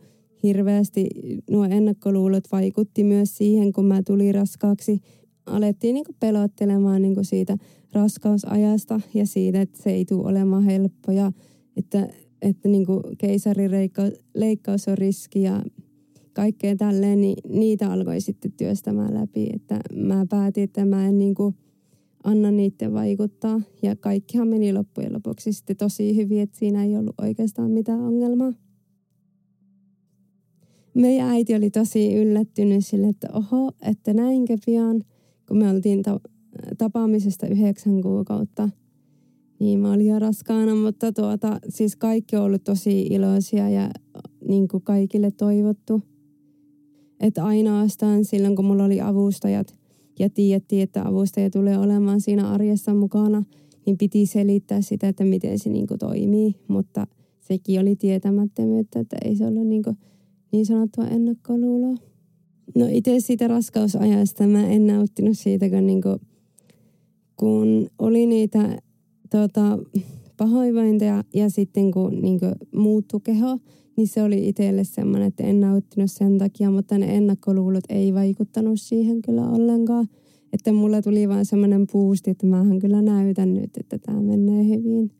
hirveästi 0.43 1.09
nuo 1.49 1.63
ennakkoluulot 1.63 2.43
vaikutti 2.51 3.03
myös 3.03 3.37
siihen, 3.37 3.73
kun 3.73 3.85
mä 3.85 4.01
tulin 4.03 4.35
raskaaksi. 4.35 5.01
Alettiin 5.49 5.93
niin 5.93 6.05
pelottelemaan 6.19 7.01
niin 7.01 7.25
siitä 7.25 7.57
raskausajasta 7.93 9.01
ja 9.13 9.25
siitä, 9.25 9.61
että 9.61 9.83
se 9.83 9.89
ei 9.89 10.05
tule 10.05 10.29
olemaan 10.29 10.63
helppo 10.63 11.11
ja 11.11 11.31
että, 11.77 12.07
että 12.41 12.69
niin 12.69 12.85
keisarileikkaus 13.17 14.87
on 14.87 14.97
riski 14.97 15.41
ja 15.41 15.63
kaikkea 16.33 16.75
tälleen, 16.75 17.21
niin 17.21 17.37
niitä 17.49 17.91
alkoi 17.91 18.21
sitten 18.21 18.51
työstämään 18.51 19.13
läpi. 19.13 19.49
Että 19.53 19.79
mä 19.93 20.25
päätin, 20.29 20.63
että 20.63 20.85
mä 20.85 21.07
en 21.07 21.17
niin 21.17 21.35
anna 22.23 22.51
niiden 22.51 22.93
vaikuttaa. 22.93 23.61
Ja 23.81 23.95
kaikkihan 23.95 24.47
meni 24.47 24.73
loppujen 24.73 25.13
lopuksi 25.13 25.53
sitten 25.53 25.77
tosi 25.77 26.15
hyvin, 26.15 26.41
että 26.41 26.57
siinä 26.57 26.83
ei 26.83 26.95
ollut 26.95 27.15
oikeastaan 27.21 27.71
mitään 27.71 27.99
ongelmaa 28.01 28.53
meidän 30.93 31.29
äiti 31.29 31.55
oli 31.55 31.69
tosi 31.69 32.15
yllättynyt 32.15 32.85
sille, 32.85 33.07
että 33.07 33.27
oho, 33.33 33.71
että 33.81 34.13
näinkö 34.13 34.57
pian, 34.65 35.03
kun 35.49 35.57
me 35.57 35.69
oltiin 35.69 36.03
ta- 36.03 36.19
tapaamisesta 36.77 37.47
yhdeksän 37.47 38.01
kuukautta. 38.01 38.69
Niin 39.59 39.79
mä 39.79 39.91
olin 39.93 40.07
jo 40.07 40.19
raskaana, 40.19 40.75
mutta 40.75 41.11
tuota, 41.11 41.59
siis 41.69 41.95
kaikki 41.95 42.35
on 42.35 42.43
ollut 42.43 42.63
tosi 42.63 43.01
iloisia 43.01 43.69
ja 43.69 43.89
niin 44.47 44.67
kuin 44.67 44.83
kaikille 44.83 45.31
toivottu. 45.31 46.01
Että 47.19 47.45
ainoastaan 47.45 48.25
silloin, 48.25 48.55
kun 48.55 48.65
mulla 48.65 48.83
oli 48.83 49.01
avustajat 49.01 49.75
ja 50.19 50.29
tiedettiin, 50.29 50.83
että 50.83 51.07
avustaja 51.07 51.49
tulee 51.49 51.77
olemaan 51.77 52.21
siinä 52.21 52.49
arjessa 52.49 52.93
mukana, 52.93 53.43
niin 53.85 53.97
piti 53.97 54.25
selittää 54.25 54.81
sitä, 54.81 55.07
että 55.07 55.23
miten 55.23 55.59
se 55.59 55.69
niin 55.69 55.87
kuin 55.87 55.99
toimii. 55.99 56.55
Mutta 56.67 57.07
sekin 57.39 57.79
oli 57.79 57.95
tietämättömyyttä, 57.95 58.99
että 58.99 59.17
ei 59.25 59.35
se 59.35 59.47
ollut 59.47 59.67
niin 59.67 59.83
kuin 59.83 59.97
niin 60.51 60.65
sanottua 60.65 61.07
ennakkoluuloa. 61.07 61.95
No 62.75 62.87
itse 62.89 63.19
siitä 63.19 63.47
raskausajasta 63.47 64.47
mä 64.47 64.67
en 64.67 64.87
nauttinut 64.87 65.37
siitä, 65.37 65.69
kun, 65.69 65.87
niinku, 65.87 66.19
kun 67.35 67.87
oli 67.99 68.25
niitä 68.25 68.77
tota, 69.29 69.79
pahoinvointeja 70.37 71.23
ja 71.35 71.49
sitten 71.49 71.91
kun 71.91 72.21
niinku, 72.21 72.45
muuttui 72.75 73.21
keho, 73.23 73.59
niin 73.97 74.07
se 74.07 74.23
oli 74.23 74.47
itselle 74.49 74.83
semmoinen, 74.83 75.27
että 75.27 75.43
en 75.43 75.59
nauttinut 75.59 76.11
sen 76.11 76.37
takia, 76.37 76.71
mutta 76.71 76.97
ne 76.97 77.15
ennakkoluulot 77.15 77.83
ei 77.89 78.13
vaikuttanut 78.13 78.81
siihen 78.81 79.21
kyllä 79.21 79.49
ollenkaan. 79.49 80.07
Että 80.53 80.73
mulla 80.73 81.01
tuli 81.01 81.29
vaan 81.29 81.45
semmoinen 81.45 81.87
puusti, 81.91 82.31
että 82.31 82.45
mähän 82.47 82.79
kyllä 82.79 83.01
näytän 83.01 83.53
nyt, 83.53 83.77
että 83.77 83.97
tämä 83.97 84.21
menee 84.21 84.67
hyvin. 84.67 85.11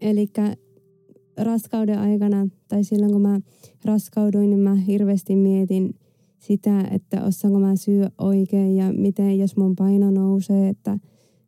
Eli 0.00 0.26
raskauden 1.36 1.98
aikana 1.98 2.48
tai 2.68 2.84
silloin 2.84 3.12
kun 3.12 3.22
mä 3.22 3.40
raskauduin, 3.84 4.50
niin 4.50 4.60
mä 4.60 4.74
hirveästi 4.74 5.36
mietin 5.36 5.94
sitä, 6.38 6.80
että 6.90 7.24
osaanko 7.24 7.60
mä 7.60 7.76
syö 7.76 8.08
oikein 8.18 8.76
ja 8.76 8.92
miten 8.92 9.38
jos 9.38 9.56
mun 9.56 9.76
paino 9.76 10.10
nousee, 10.10 10.68
että 10.68 10.98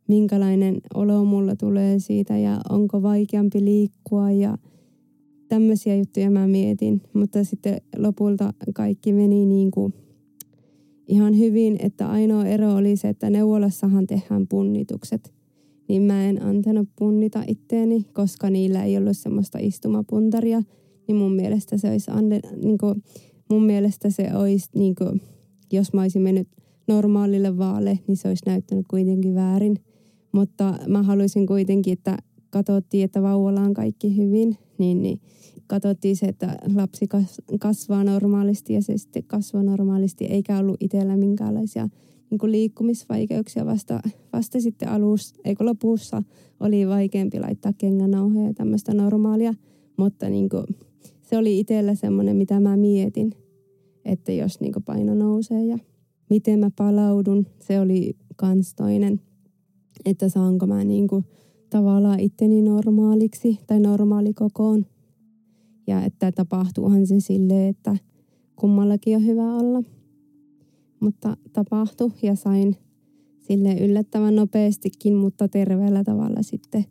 minkälainen 0.07 0.77
olo 0.93 1.25
mulla 1.25 1.55
tulee 1.55 1.99
siitä 1.99 2.37
ja 2.37 2.61
onko 2.69 3.01
vaikeampi 3.01 3.65
liikkua 3.65 4.31
ja 4.31 4.57
tämmöisiä 5.47 5.95
juttuja 5.95 6.31
mä 6.31 6.47
mietin. 6.47 7.01
Mutta 7.13 7.43
sitten 7.43 7.81
lopulta 7.97 8.53
kaikki 8.73 9.13
meni 9.13 9.45
niin 9.45 9.71
kuin 9.71 9.93
ihan 11.07 11.37
hyvin, 11.37 11.77
että 11.79 12.09
ainoa 12.09 12.45
ero 12.45 12.75
oli 12.75 12.97
se, 12.97 13.09
että 13.09 13.29
neuvolassahan 13.29 14.07
tehdään 14.07 14.47
punnitukset 14.47 15.34
niin 15.87 16.01
mä 16.01 16.25
en 16.25 16.41
antanut 16.43 16.89
punnita 16.95 17.43
itteeni, 17.47 18.05
koska 18.13 18.49
niillä 18.49 18.83
ei 18.83 18.97
ollut 18.97 19.17
semmoista 19.17 19.57
istumapuntaria. 19.61 20.61
Niin 21.07 21.15
mun 21.15 21.35
mielestä 21.35 21.77
se 21.77 21.89
olisi, 21.89 22.11
ande, 22.11 22.39
niin 22.63 22.77
kuin, 22.77 23.03
mun 23.49 23.65
mielestä 23.65 24.09
se 24.09 24.29
olisi, 24.35 24.69
niin 24.75 24.95
kuin, 24.95 25.21
jos 25.73 25.93
mä 25.93 26.01
olisin 26.01 26.21
mennyt 26.21 26.47
normaalille 26.87 27.57
vaalle, 27.57 27.99
niin 28.07 28.17
se 28.17 28.27
olisi 28.27 28.43
näyttänyt 28.45 28.85
kuitenkin 28.89 29.35
väärin. 29.35 29.77
Mutta 30.31 30.79
mä 30.87 31.03
haluaisin 31.03 31.47
kuitenkin, 31.47 31.93
että 31.93 32.17
katsottiin, 32.49 33.03
että 33.05 33.21
vauvalla 33.21 33.61
on 33.61 33.73
kaikki 33.73 34.17
hyvin, 34.17 34.57
niin, 34.77 35.01
niin 35.01 35.19
katsottiin 35.67 36.15
se, 36.15 36.25
että 36.25 36.57
lapsi 36.75 37.07
kasvaa 37.59 38.03
normaalisti 38.03 38.73
ja 38.73 38.81
se 38.81 38.97
sitten 38.97 39.23
kasvaa 39.23 39.63
normaalisti, 39.63 40.25
eikä 40.25 40.57
ollut 40.57 40.77
itsellä 40.79 41.17
minkäänlaisia 41.17 41.89
niin 42.41 42.51
liikkumisvaikeuksia 42.51 43.65
vasta, 43.65 43.99
vasta 44.33 44.59
sitten 44.59 44.89
alussa, 44.89 45.35
eikö 45.45 45.65
lopussa 45.65 46.23
oli 46.59 46.87
vaikeampi 46.87 47.39
laittaa 47.39 47.73
kengänauhoja 47.77 48.47
ja 48.47 48.53
tämmöistä 48.53 48.93
normaalia, 48.93 49.53
mutta 49.97 50.29
niin 50.29 50.49
kuin, 50.49 50.65
se 51.21 51.37
oli 51.37 51.59
itsellä 51.59 51.95
semmoinen, 51.95 52.35
mitä 52.35 52.59
mä 52.59 52.77
mietin, 52.77 53.31
että 54.05 54.31
jos 54.31 54.59
niin 54.59 54.73
kuin 54.73 54.83
paino 54.83 55.15
nousee 55.15 55.65
ja 55.65 55.77
miten 56.29 56.59
mä 56.59 56.69
palaudun, 56.75 57.47
se 57.59 57.79
oli 57.79 58.15
kans 58.35 58.75
toinen, 58.75 59.21
että 60.05 60.29
saanko 60.29 60.67
mä 60.67 60.83
niin 60.83 61.07
kuin, 61.07 61.25
tavallaan 61.69 62.19
itteni 62.19 62.61
normaaliksi 62.61 63.59
tai 63.67 63.79
normaalikokoon. 63.79 64.85
Ja 65.87 66.03
että 66.03 66.31
tapahtuuhan 66.31 67.07
se 67.07 67.19
silleen, 67.19 67.69
että 67.69 67.97
kummallakin 68.55 69.15
on 69.15 69.25
hyvä 69.25 69.55
olla 69.55 69.83
mutta 71.05 71.37
tapahtui 71.53 72.11
ja 72.21 72.35
sain 72.35 72.75
sille 73.41 73.73
yllättävän 73.73 74.35
nopeastikin, 74.35 75.15
mutta 75.15 75.47
terveellä 75.47 76.03
tavalla 76.03 76.41
sitten 76.41 76.85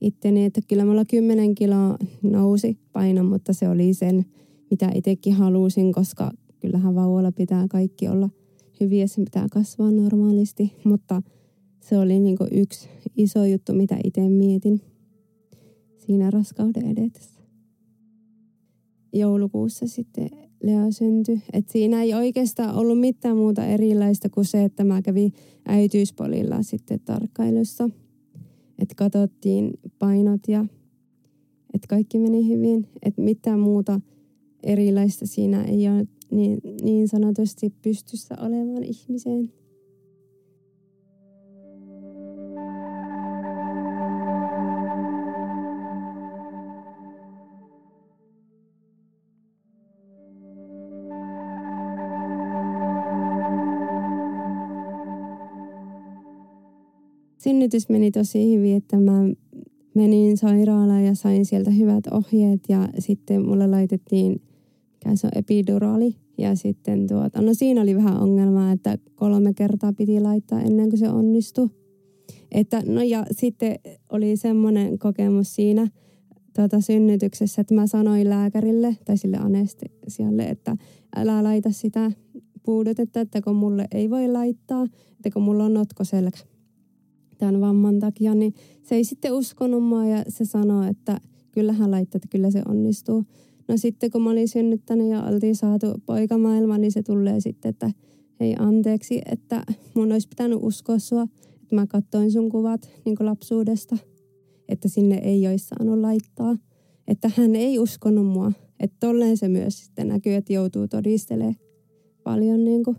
itteni, 0.00 0.44
että 0.44 0.60
kyllä 0.68 0.84
mulla 0.84 1.04
10 1.04 1.54
kiloa 1.54 1.96
nousi 2.22 2.78
paino, 2.92 3.24
mutta 3.24 3.52
se 3.52 3.68
oli 3.68 3.94
sen, 3.94 4.24
mitä 4.70 4.90
itsekin 4.94 5.34
halusin, 5.34 5.92
koska 5.92 6.30
kyllähän 6.60 6.94
vauvalla 6.94 7.32
pitää 7.32 7.68
kaikki 7.68 8.08
olla 8.08 8.30
hyviä, 8.80 9.06
se 9.06 9.22
pitää 9.24 9.46
kasvaa 9.52 9.90
normaalisti, 9.90 10.72
mutta 10.84 11.22
se 11.80 11.98
oli 11.98 12.20
niin 12.20 12.36
yksi 12.50 12.88
iso 13.16 13.44
juttu, 13.44 13.72
mitä 13.72 13.96
itse 14.04 14.28
mietin 14.28 14.80
siinä 15.98 16.30
raskauden 16.30 16.86
edetessä. 16.86 17.39
Joulukuussa 19.12 19.86
sitten 19.86 20.30
Lea 20.62 20.90
syntyi. 20.90 21.42
Et 21.52 21.68
siinä 21.68 22.02
ei 22.02 22.14
oikeastaan 22.14 22.74
ollut 22.74 23.00
mitään 23.00 23.36
muuta 23.36 23.66
erilaista 23.66 24.28
kuin 24.28 24.44
se, 24.44 24.64
että 24.64 24.84
mä 24.84 25.02
kävin 25.02 25.32
äitiyspolilla 25.66 26.62
sitten 26.62 27.00
tarkkailussa. 27.04 27.90
Että 28.78 28.94
katsottiin 28.94 29.70
painot 29.98 30.48
ja 30.48 30.66
että 31.74 31.86
kaikki 31.88 32.18
meni 32.18 32.48
hyvin. 32.48 32.86
Että 33.02 33.22
mitään 33.22 33.60
muuta 33.60 34.00
erilaista 34.62 35.26
siinä 35.26 35.64
ei 35.64 35.88
ole 35.88 36.06
niin, 36.30 36.60
niin 36.82 37.08
sanotusti 37.08 37.74
pystyssä 37.82 38.36
olevan 38.40 38.84
ihmiseen. 38.84 39.52
Synnytys 57.40 57.88
meni 57.88 58.10
tosi 58.10 58.56
hyvin, 58.56 58.76
että 58.76 58.96
mä 58.96 59.12
menin 59.94 60.36
sairaalaan 60.36 61.04
ja 61.04 61.14
sain 61.14 61.44
sieltä 61.44 61.70
hyvät 61.70 62.06
ohjeet 62.06 62.60
ja 62.68 62.88
sitten 62.98 63.46
mulle 63.46 63.66
laitettiin, 63.66 64.42
mikä 64.92 65.16
se 65.16 65.26
on, 65.26 65.30
epiduraali. 65.34 66.16
Ja 66.38 66.54
sitten 66.54 67.06
tuota, 67.06 67.42
no 67.42 67.54
siinä 67.54 67.80
oli 67.80 67.96
vähän 67.96 68.20
ongelmaa, 68.20 68.72
että 68.72 68.98
kolme 69.14 69.54
kertaa 69.54 69.92
piti 69.92 70.20
laittaa 70.20 70.60
ennen 70.60 70.88
kuin 70.88 70.98
se 70.98 71.08
onnistui. 71.08 71.68
Että, 72.52 72.82
no 72.86 73.02
ja 73.02 73.26
sitten 73.30 73.78
oli 74.08 74.36
semmoinen 74.36 74.98
kokemus 74.98 75.54
siinä 75.54 75.88
tuota, 76.56 76.80
synnytyksessä, 76.80 77.60
että 77.60 77.74
mä 77.74 77.86
sanoin 77.86 78.30
lääkärille 78.30 78.96
tai 79.04 79.16
sille 79.16 79.36
anestesialle, 79.36 80.42
että 80.42 80.76
älä 81.16 81.42
laita 81.42 81.70
sitä 81.70 82.12
puudutetta, 82.62 83.20
että 83.20 83.42
kun 83.42 83.56
mulle 83.56 83.86
ei 83.92 84.10
voi 84.10 84.28
laittaa, 84.28 84.86
että 85.10 85.30
kun 85.32 85.42
mulla 85.42 85.64
on 85.64 85.74
notkoselkä 85.74 86.38
tämän 87.40 87.60
vamman 87.60 87.98
takia, 87.98 88.34
niin 88.34 88.54
se 88.82 88.94
ei 88.94 89.04
sitten 89.04 89.32
uskonut 89.32 89.84
mua 89.84 90.06
ja 90.06 90.24
se 90.28 90.44
sanoi, 90.44 90.88
että 90.88 91.20
kyllähän 91.52 91.90
laittaa, 91.90 92.16
että 92.16 92.28
kyllä 92.28 92.50
se 92.50 92.62
onnistuu. 92.68 93.24
No 93.68 93.76
sitten 93.76 94.10
kun 94.10 94.22
mä 94.22 94.30
olin 94.30 94.48
synnyttänyt 94.48 95.08
ja 95.08 95.22
oltiin 95.22 95.56
saatu 95.56 95.86
poikamaailma, 96.06 96.78
niin 96.78 96.92
se 96.92 97.02
tulee 97.02 97.40
sitten, 97.40 97.68
että 97.68 97.90
hei 98.40 98.54
anteeksi, 98.58 99.20
että 99.32 99.64
mun 99.94 100.12
olisi 100.12 100.28
pitänyt 100.28 100.58
uskoa 100.62 100.98
sua, 100.98 101.26
että 101.62 101.74
mä 101.74 101.86
katsoin 101.86 102.32
sun 102.32 102.48
kuvat 102.48 102.88
niin 103.04 103.16
lapsuudesta, 103.20 103.96
että 104.68 104.88
sinne 104.88 105.14
ei 105.14 105.48
olisi 105.48 105.66
saanut 105.66 105.98
laittaa. 105.98 106.56
että 107.08 107.30
hän 107.36 107.56
ei 107.56 107.78
uskonut 107.78 108.26
mua. 108.26 108.52
Että 108.80 108.96
tolleen 109.00 109.36
se 109.36 109.48
myös 109.48 109.78
sitten 109.78 110.08
näkyy, 110.08 110.34
että 110.34 110.52
joutuu 110.52 110.88
todistelemaan 110.88 111.54
paljon 112.22 112.64
niin 112.64 112.84
kuin. 112.84 112.96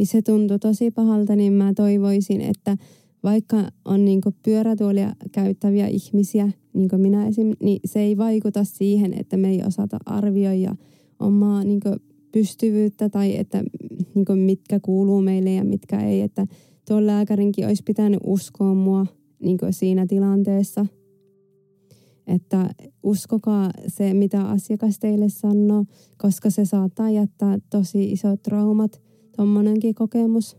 Niin 0.00 0.06
se 0.06 0.22
tuntui 0.22 0.58
tosi 0.58 0.90
pahalta, 0.90 1.36
niin 1.36 1.52
mä 1.52 1.72
toivoisin, 1.74 2.40
että 2.40 2.76
vaikka 3.22 3.56
on 3.84 4.04
niin 4.04 4.20
pyörätuolia 4.42 5.12
käyttäviä 5.32 5.86
ihmisiä, 5.86 6.50
niin 6.72 6.88
kuin 6.88 7.02
minä 7.02 7.28
esim., 7.28 7.52
niin 7.62 7.80
se 7.84 8.00
ei 8.00 8.16
vaikuta 8.16 8.64
siihen, 8.64 9.20
että 9.20 9.36
me 9.36 9.50
ei 9.50 9.62
osata 9.66 9.98
arvioida 10.06 10.74
omaa 11.18 11.64
niin 11.64 11.80
pystyvyyttä 12.32 13.08
tai 13.08 13.36
että 13.36 13.62
niin 14.14 14.38
mitkä 14.38 14.80
kuuluu 14.80 15.20
meille 15.20 15.52
ja 15.52 15.64
mitkä 15.64 16.00
ei. 16.00 16.20
Että 16.20 16.46
tuon 16.88 17.06
lääkärinkin 17.06 17.66
olisi 17.66 17.82
pitänyt 17.82 18.20
uskoa 18.24 18.74
mua 18.74 19.06
niin 19.42 19.58
siinä 19.70 20.06
tilanteessa. 20.06 20.86
Että 22.26 22.74
uskokaa 23.02 23.70
se, 23.86 24.14
mitä 24.14 24.42
asiakas 24.42 24.98
teille 24.98 25.28
sanoo, 25.28 25.84
koska 26.18 26.50
se 26.50 26.64
saattaa 26.64 27.10
jättää 27.10 27.58
tosi 27.70 28.12
isot 28.12 28.42
traumat, 28.42 29.09
tuommoinenkin 29.36 29.94
kokemus. 29.94 30.56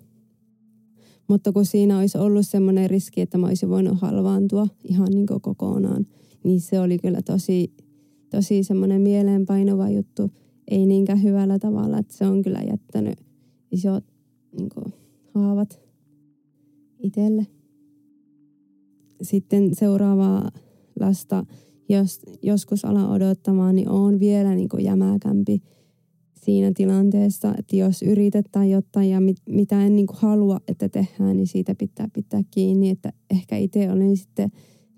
Mutta 1.27 1.51
kun 1.51 1.65
siinä 1.65 1.97
olisi 1.99 2.17
ollut 2.17 2.47
semmoinen 2.47 2.89
riski, 2.89 3.21
että 3.21 3.37
mä 3.37 3.47
olisin 3.47 3.69
voinut 3.69 4.01
halvaantua 4.01 4.67
ihan 4.83 5.07
niin 5.11 5.25
kokonaan, 5.41 6.07
niin 6.43 6.61
se 6.61 6.79
oli 6.79 6.97
kyllä 6.97 7.21
tosi, 7.21 7.73
tosi 8.29 8.63
semmoinen 8.63 9.01
mieleenpainova 9.01 9.89
juttu. 9.89 10.31
Ei 10.67 10.85
niinkään 10.85 11.23
hyvällä 11.23 11.59
tavalla, 11.59 11.97
että 11.97 12.13
se 12.13 12.27
on 12.27 12.41
kyllä 12.41 12.59
jättänyt 12.69 13.19
isot 13.71 14.03
niin 14.57 14.69
kuin, 14.69 14.93
haavat 15.33 15.81
itselle. 16.99 17.47
Sitten 19.21 19.75
seuraavaa 19.75 20.51
lasta, 20.99 21.45
jos 21.89 22.19
joskus 22.41 22.85
alan 22.85 23.09
odottamaan, 23.09 23.75
niin 23.75 23.89
on 23.89 24.19
vielä 24.19 24.55
niin 24.55 24.69
kuin 24.69 24.83
jämäkämpi 24.83 25.61
siinä 26.41 26.71
tilanteessa, 26.75 27.53
että 27.57 27.75
jos 27.75 28.01
yritetään 28.01 28.69
jotain 28.69 29.09
ja 29.09 29.21
mit, 29.21 29.37
mitä 29.49 29.85
en 29.85 29.95
niin 29.95 30.07
kuin 30.07 30.17
halua, 30.19 30.59
että 30.67 30.89
tehdään, 30.89 31.37
niin 31.37 31.47
siitä 31.47 31.75
pitää 31.75 32.07
pitää 32.13 32.41
kiinni. 32.51 32.89
Että 32.89 33.13
ehkä 33.29 33.57
itse 33.57 33.91
olin 33.91 34.17
sitten 34.17 34.51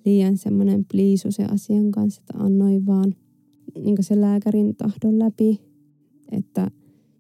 liian 0.06 0.38
semmoinen 0.38 0.86
pliisu 0.92 1.32
sen 1.32 1.54
asian 1.54 1.92
kanssa, 1.92 2.22
että 2.22 2.44
annoin 2.44 2.86
vaan 2.86 3.16
niin 3.84 3.98
se 4.00 4.22
lääkärin 4.22 4.76
tahdon 4.76 5.20
läpi, 5.20 5.62
että 6.32 6.72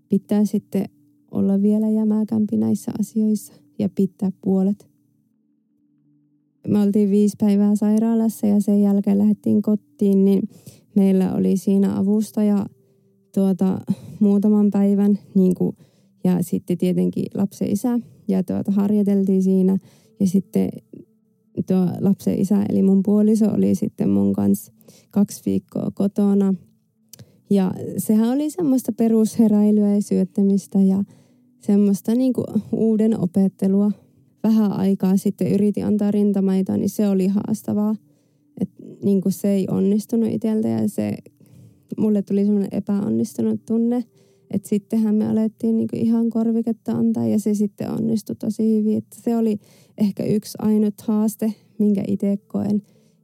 pitää 0.09 0.45
sitten 0.45 0.85
olla 1.31 1.61
vielä 1.61 1.89
jämäkämpi 1.89 2.57
näissä 2.57 2.91
asioissa 2.99 3.53
ja 3.79 3.89
pitää 3.89 4.31
puolet. 4.41 4.89
Me 6.67 6.81
oltiin 6.81 7.09
viisi 7.09 7.35
päivää 7.39 7.75
sairaalassa 7.75 8.47
ja 8.47 8.61
sen 8.61 8.81
jälkeen 8.81 9.17
lähdettiin 9.17 9.61
kotiin, 9.61 10.25
niin 10.25 10.49
meillä 10.95 11.33
oli 11.33 11.57
siinä 11.57 11.97
avustaja 11.97 12.65
tuota, 13.33 13.79
muutaman 14.19 14.71
päivän 14.71 15.19
niin 15.35 15.55
kuin, 15.55 15.77
ja 16.23 16.43
sitten 16.43 16.77
tietenkin 16.77 17.25
lapsen 17.33 17.71
isä 17.71 17.99
ja 18.27 18.43
tuota, 18.43 18.71
harjoiteltiin 18.71 19.43
siinä 19.43 19.77
ja 20.19 20.27
sitten 20.27 20.69
tuo 21.67 21.87
lapsen 21.99 22.39
isä 22.39 22.65
eli 22.69 22.81
mun 22.81 23.03
puoliso 23.03 23.45
oli 23.45 23.75
sitten 23.75 24.09
mun 24.09 24.33
kanssa 24.33 24.73
kaksi 25.11 25.41
viikkoa 25.45 25.91
kotona. 25.93 26.53
Ja 27.49 27.71
sehän 27.97 28.29
oli 28.29 28.49
semmoista 28.49 28.91
perusheräilyä 28.91 29.95
ja 29.95 30.01
syöttämistä 30.01 30.81
ja 30.81 31.03
semmoista 31.59 32.15
niin 32.15 32.33
kuin 32.33 32.47
uuden 32.71 33.19
opettelua. 33.19 33.91
Vähän 34.43 34.71
aikaa 34.71 35.17
sitten 35.17 35.51
yritin 35.51 35.85
antaa 35.85 36.11
rintamaita, 36.11 36.77
niin 36.77 36.89
se 36.89 37.07
oli 37.07 37.27
haastavaa. 37.27 37.95
Et 38.61 38.69
niin 39.03 39.21
kuin 39.21 39.33
se 39.33 39.49
ei 39.49 39.67
onnistunut 39.71 40.29
itseltä 40.29 40.67
ja 40.67 40.89
se, 40.89 41.17
mulle 41.97 42.21
tuli 42.21 42.45
semmoinen 42.45 42.73
epäonnistunut 42.77 43.65
tunne. 43.65 44.03
Että 44.51 44.69
sittenhän 44.69 45.15
me 45.15 45.27
alettiin 45.27 45.77
niin 45.77 45.89
ihan 45.93 46.29
korviketta 46.29 46.91
antaa 46.91 47.27
ja 47.27 47.39
se 47.39 47.53
sitten 47.53 47.91
onnistui 47.91 48.35
tosi 48.35 48.77
hyvin. 48.77 48.97
Että 48.97 49.17
se 49.21 49.37
oli 49.37 49.59
ehkä 49.97 50.23
yksi 50.23 50.57
ainut 50.61 51.01
haaste, 51.01 51.53
minkä 51.77 52.03
itse 52.07 52.37
koen. 52.47 52.81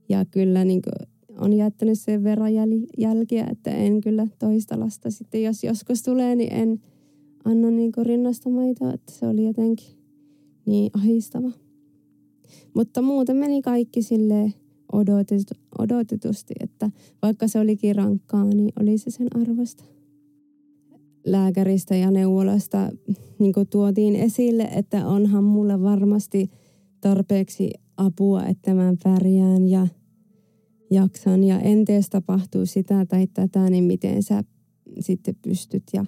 Ja 0.09 0.25
kyllä 0.25 0.65
niin 0.65 0.81
kuin 0.81 1.09
on 1.39 1.53
jättänyt 1.53 1.99
sen 1.99 2.23
verran 2.23 2.51
jäl- 2.51 2.89
jälkiä, 2.97 3.47
että 3.51 3.71
en 3.71 4.01
kyllä 4.01 4.27
toista 4.39 4.79
lasta 4.79 5.11
sitten, 5.11 5.43
jos 5.43 5.63
joskus 5.63 6.03
tulee, 6.03 6.35
niin 6.35 6.53
en 6.53 6.81
anna 7.45 7.71
niin 7.71 7.91
rinnasta 8.01 8.49
maitoa, 8.49 8.93
että 8.93 9.11
se 9.11 9.27
oli 9.27 9.45
jotenkin 9.45 9.95
niin 10.65 10.91
ahistava. 10.93 11.51
Mutta 12.73 13.01
muuten 13.01 13.37
meni 13.37 13.61
kaikki 13.61 14.01
sille 14.01 14.53
odotetu, 14.91 15.53
odotetusti, 15.79 16.53
että 16.59 16.89
vaikka 17.21 17.47
se 17.47 17.59
olikin 17.59 17.95
rankkaa, 17.95 18.43
niin 18.43 18.71
oli 18.81 18.97
se 18.97 19.11
sen 19.11 19.27
arvosta. 19.41 19.83
Lääkäristä 21.25 21.95
ja 21.95 22.11
neuvolasta 22.11 22.89
niin 23.39 23.53
tuotiin 23.69 24.15
esille, 24.15 24.63
että 24.63 25.07
onhan 25.07 25.43
mulla 25.43 25.81
varmasti 25.81 26.49
tarpeeksi 27.01 27.69
apua, 27.97 28.45
että 28.45 28.73
mä 28.73 28.93
pärjään 29.03 29.67
ja 29.67 29.87
jaksan. 30.91 31.43
Ja 31.43 31.59
entees 31.59 32.09
tapahtuu 32.09 32.65
sitä 32.65 33.05
tai 33.05 33.27
tätä, 33.27 33.69
niin 33.69 33.83
miten 33.83 34.23
sä 34.23 34.43
sitten 34.99 35.35
pystyt. 35.41 35.83
Ja 35.93 36.05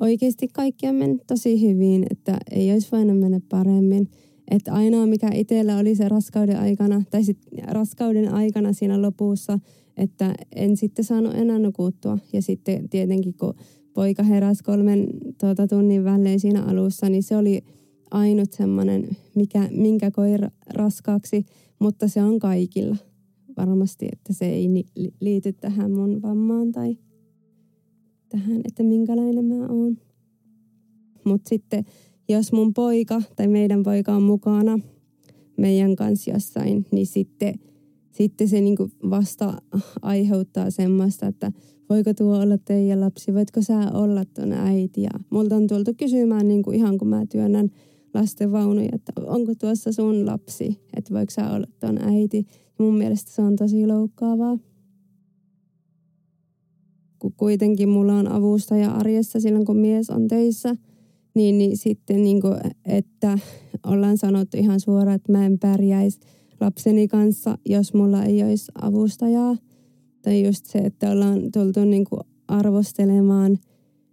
oikeasti 0.00 0.48
kaikki 0.48 0.86
on 0.86 0.94
mennyt 0.94 1.22
tosi 1.26 1.62
hyvin, 1.68 2.06
että 2.10 2.38
ei 2.50 2.72
olisi 2.72 2.88
voinut 2.92 3.18
mennä 3.18 3.40
paremmin. 3.48 4.10
Että 4.50 4.72
ainoa 4.72 5.06
mikä 5.06 5.30
itsellä 5.34 5.76
oli 5.76 5.94
se 5.94 6.08
raskauden 6.08 6.58
aikana, 6.58 7.02
tai 7.10 7.24
sitten 7.24 7.64
raskauden 7.68 8.34
aikana 8.34 8.72
siinä 8.72 9.02
lopussa, 9.02 9.58
että 9.96 10.34
en 10.56 10.76
sitten 10.76 11.04
saanut 11.04 11.34
enää 11.34 11.58
nukuttua. 11.58 12.18
Ja 12.32 12.42
sitten 12.42 12.88
tietenkin 12.88 13.34
kun 13.34 13.54
poika 13.94 14.22
heräsi 14.22 14.64
kolmen 14.64 15.06
tuota, 15.40 15.66
tunnin 15.66 16.04
välein 16.04 16.40
siinä 16.40 16.62
alussa, 16.62 17.08
niin 17.08 17.22
se 17.22 17.36
oli 17.36 17.64
ainut 18.10 18.52
semmoinen, 18.52 19.08
mikä, 19.34 19.68
minkä 19.70 20.10
koi 20.10 20.30
raskaaksi, 20.74 21.46
mutta 21.78 22.08
se 22.08 22.22
on 22.22 22.38
kaikilla 22.38 22.96
varmasti, 23.56 24.08
että 24.12 24.32
se 24.32 24.46
ei 24.46 24.68
liity 25.20 25.52
tähän 25.52 25.92
mun 25.92 26.22
vammaan 26.22 26.72
tai 26.72 26.98
tähän, 28.28 28.60
että 28.64 28.82
minkälainen 28.82 29.44
mä 29.44 29.66
oon. 29.66 29.98
Mutta 31.24 31.48
sitten 31.48 31.84
jos 32.32 32.52
mun 32.52 32.74
poika 32.74 33.22
tai 33.36 33.48
meidän 33.48 33.82
poika 33.82 34.12
on 34.12 34.22
mukana 34.22 34.78
meidän 35.56 35.96
kanssa 35.96 36.30
jossain, 36.30 36.86
niin 36.92 37.06
sitten, 37.06 37.54
sitten 38.12 38.48
se 38.48 38.60
niinku 38.60 38.90
vasta 39.10 39.62
aiheuttaa 40.02 40.70
semmoista, 40.70 41.26
että 41.26 41.52
voiko 41.90 42.14
tuo 42.14 42.38
olla 42.38 42.58
teidän 42.58 43.00
lapsi, 43.00 43.34
voitko 43.34 43.62
sä 43.62 43.90
olla 43.92 44.24
tuon 44.24 44.52
äiti. 44.52 45.02
Ja 45.02 45.10
multa 45.30 45.56
on 45.56 45.66
tultu 45.66 45.94
kysymään 45.96 46.48
niinku 46.48 46.70
ihan 46.70 46.98
kun 46.98 47.08
mä 47.08 47.26
työnnän 47.26 47.70
lastenvaunuja, 48.14 48.88
että 48.92 49.12
onko 49.26 49.54
tuossa 49.54 49.92
sun 49.92 50.26
lapsi, 50.26 50.80
että 50.96 51.14
voiko 51.14 51.30
sä 51.30 51.50
olla 51.50 51.66
tuon 51.80 51.98
äiti. 51.98 52.46
Mun 52.78 52.96
mielestä 52.96 53.30
se 53.30 53.42
on 53.42 53.56
tosi 53.56 53.86
loukkaavaa 53.86 54.58
kun 57.20 57.32
kuitenkin 57.36 57.88
mulla 57.88 58.14
on 58.14 58.28
avustaja 58.28 58.92
arjessa 58.92 59.40
silloin, 59.40 59.64
kun 59.64 59.76
mies 59.76 60.10
on 60.10 60.28
töissä, 60.28 60.76
niin, 61.34 61.58
niin 61.58 61.76
sitten 61.76 62.22
niin 62.22 62.40
kuin, 62.40 62.54
että 62.84 63.38
ollaan 63.86 64.18
sanottu 64.18 64.56
ihan 64.56 64.80
suoraan, 64.80 65.16
että 65.16 65.32
mä 65.32 65.46
en 65.46 65.58
pärjäisi 65.58 66.20
lapseni 66.60 67.08
kanssa, 67.08 67.58
jos 67.66 67.94
mulla 67.94 68.24
ei 68.24 68.42
olisi 68.42 68.72
avustajaa. 68.82 69.56
Tai 70.22 70.44
just 70.44 70.66
se, 70.66 70.78
että 70.78 71.10
ollaan 71.10 71.52
tultu 71.52 71.84
niin 71.84 72.04
kuin 72.04 72.20
arvostelemaan 72.48 73.58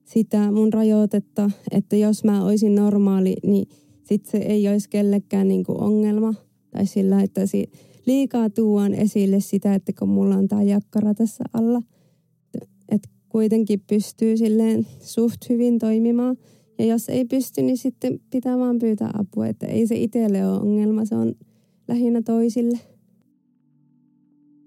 sitä 0.06 0.52
mun 0.52 0.74
rajoitetta, 0.74 1.52
että 1.72 1.96
jos 1.96 2.24
mä 2.24 2.46
olisin 2.46 2.76
normaali, 2.76 3.36
niin 3.46 3.68
sitten 4.04 4.32
se 4.32 4.38
ei 4.38 4.68
olisi 4.68 4.90
kellekään 4.90 5.48
niin 5.48 5.64
kuin 5.64 5.82
ongelma. 5.82 6.34
Tai 6.72 6.86
sillä, 6.86 7.22
että 7.22 7.42
liikaa 8.06 8.50
tuon 8.50 8.94
esille 8.94 9.40
sitä, 9.40 9.74
että 9.74 9.94
kun 10.00 10.10
mulla 10.10 10.36
on 10.36 10.48
tämä 10.48 10.64
jakkara 10.64 11.14
tässä 11.14 11.44
alla– 11.54 11.82
että 12.90 13.10
kuitenkin 13.30 13.84
pystyy 13.88 14.38
silleen 14.38 14.88
suht 15.00 15.50
hyvin 15.50 15.80
toimimaan. 15.80 16.38
Ja 16.80 16.86
jos 16.86 17.10
ei 17.10 17.26
pysty, 17.26 17.62
niin 17.62 17.78
sitten 17.78 18.20
pitää 18.32 18.58
vaan 18.58 18.80
pyytää 18.80 19.12
apua, 19.14 19.48
että 19.48 19.68
ei 19.68 19.88
se 19.88 19.96
itselle 19.96 20.48
ole 20.48 20.60
ongelma, 20.62 21.06
se 21.06 21.16
on 21.16 21.36
lähinnä 21.88 22.22
toisille. 22.22 22.80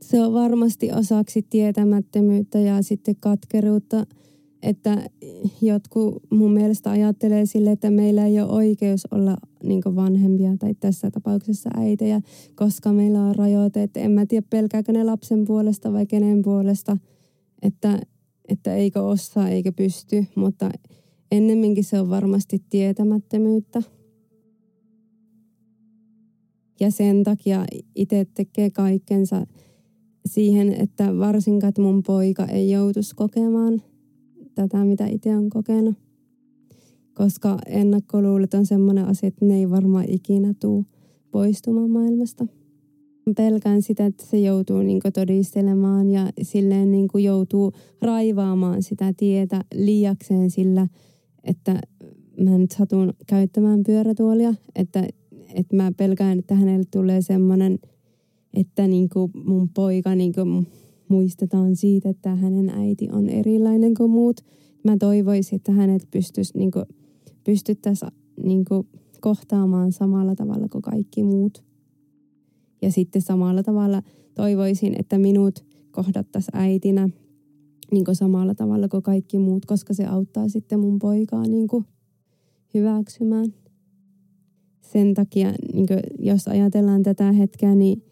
Se 0.02 0.20
on 0.20 0.32
varmasti 0.32 0.92
osaksi 0.92 1.42
tietämättömyyttä 1.50 2.58
ja 2.58 2.82
sitten 2.82 3.16
katkeruutta, 3.20 4.06
että 4.62 5.10
jotkut 5.62 6.22
mun 6.30 6.52
mielestä 6.52 6.90
ajattelee 6.90 7.46
sille, 7.46 7.70
että 7.70 7.90
meillä 7.90 8.26
ei 8.26 8.40
ole 8.40 8.52
oikeus 8.52 9.06
olla 9.10 9.36
niin 9.62 9.82
vanhempia 9.84 10.56
tai 10.58 10.74
tässä 10.74 11.10
tapauksessa 11.10 11.70
äitejä, 11.76 12.20
koska 12.54 12.92
meillä 12.92 13.22
on 13.24 13.36
rajoite, 13.36 13.82
että 13.82 14.00
en 14.00 14.10
mä 14.10 14.26
tiedä 14.26 14.46
pelkääkö 14.50 14.92
ne 14.92 15.04
lapsen 15.04 15.44
puolesta 15.44 15.92
vai 15.92 16.06
kenen 16.06 16.42
puolesta– 16.42 16.96
että, 17.62 17.98
että 18.48 18.74
eikö 18.74 19.02
osaa 19.02 19.48
eikä 19.48 19.72
pysty, 19.72 20.26
mutta 20.34 20.70
ennemminkin 21.30 21.84
se 21.84 22.00
on 22.00 22.10
varmasti 22.10 22.64
tietämättömyyttä. 22.70 23.82
Ja 26.80 26.90
sen 26.90 27.24
takia 27.24 27.64
itse 27.94 28.26
tekee 28.34 28.70
kaikkensa 28.70 29.46
siihen, 30.26 30.72
että 30.72 31.18
varsinkaan 31.18 31.72
mun 31.78 32.02
poika 32.02 32.46
ei 32.46 32.70
joutuisi 32.70 33.14
kokemaan 33.16 33.82
tätä, 34.54 34.84
mitä 34.84 35.06
itse 35.06 35.36
on 35.36 35.50
kokenut. 35.50 35.94
Koska 37.14 37.58
ennakkoluulet 37.66 38.54
on 38.54 38.66
semmoinen 38.66 39.04
asia, 39.04 39.26
että 39.26 39.44
ne 39.44 39.56
ei 39.56 39.70
varmaan 39.70 40.04
ikinä 40.08 40.54
tuu 40.60 40.84
poistumaan 41.30 41.90
maailmasta. 41.90 42.46
Pelkään 43.36 43.82
sitä, 43.82 44.06
että 44.06 44.26
se 44.26 44.38
joutuu 44.38 44.82
niin 44.82 45.00
todistelemaan 45.14 46.10
ja 46.10 46.28
silleen 46.42 46.90
niin 46.90 47.08
joutuu 47.22 47.72
raivaamaan 48.02 48.82
sitä 48.82 49.12
tietä 49.16 49.64
liiakseen 49.74 50.50
sillä, 50.50 50.86
että 51.44 51.80
mä 52.44 52.58
nyt 52.58 52.70
satun 52.70 53.12
käyttämään 53.26 53.82
pyörätuolia, 53.86 54.54
että, 54.74 55.08
että 55.54 55.76
mä 55.76 55.92
pelkään, 55.96 56.38
että 56.38 56.54
hänelle 56.54 56.84
tulee 56.90 57.22
semmoinen, 57.22 57.78
että 58.54 58.86
niin 58.86 59.08
kuin 59.08 59.32
mun 59.44 59.68
poika 59.68 60.14
niin 60.14 60.32
kuin 60.32 60.66
muistetaan 61.08 61.76
siitä, 61.76 62.08
että 62.08 62.34
hänen 62.36 62.70
äiti 62.70 63.08
on 63.12 63.28
erilainen 63.28 63.94
kuin 63.94 64.10
muut. 64.10 64.40
Mä 64.84 64.96
toivoisin, 64.96 65.56
että 65.56 65.72
hänet 65.72 66.08
pystyisi 66.10 66.58
niin 66.58 66.70
kuin, 66.70 66.84
pystyttäisiin 67.44 68.10
niin 68.42 68.64
kuin, 68.64 68.88
kohtaamaan 69.20 69.92
samalla 69.92 70.34
tavalla 70.34 70.68
kuin 70.68 70.82
kaikki 70.82 71.22
muut. 71.22 71.64
Ja 72.82 72.92
sitten 72.92 73.22
samalla 73.22 73.62
tavalla 73.62 74.02
toivoisin, 74.34 74.94
että 74.98 75.18
minut 75.18 75.64
kohdattaisiin 75.90 76.56
äitinä 76.56 77.08
niin 77.92 78.04
kuin 78.04 78.14
samalla 78.14 78.54
tavalla 78.54 78.88
kuin 78.88 79.02
kaikki 79.02 79.38
muut, 79.38 79.66
koska 79.66 79.94
se 79.94 80.06
auttaa 80.06 80.48
sitten 80.48 80.80
mun 80.80 80.98
poikaa 80.98 81.42
niin 81.46 81.68
kuin 81.68 81.84
hyväksymään. 82.74 83.54
Sen 84.80 85.14
takia, 85.14 85.52
niin 85.74 85.86
kuin, 85.86 86.00
jos 86.18 86.48
ajatellaan 86.48 87.02
tätä 87.02 87.32
hetkeä, 87.32 87.74
niin 87.74 88.02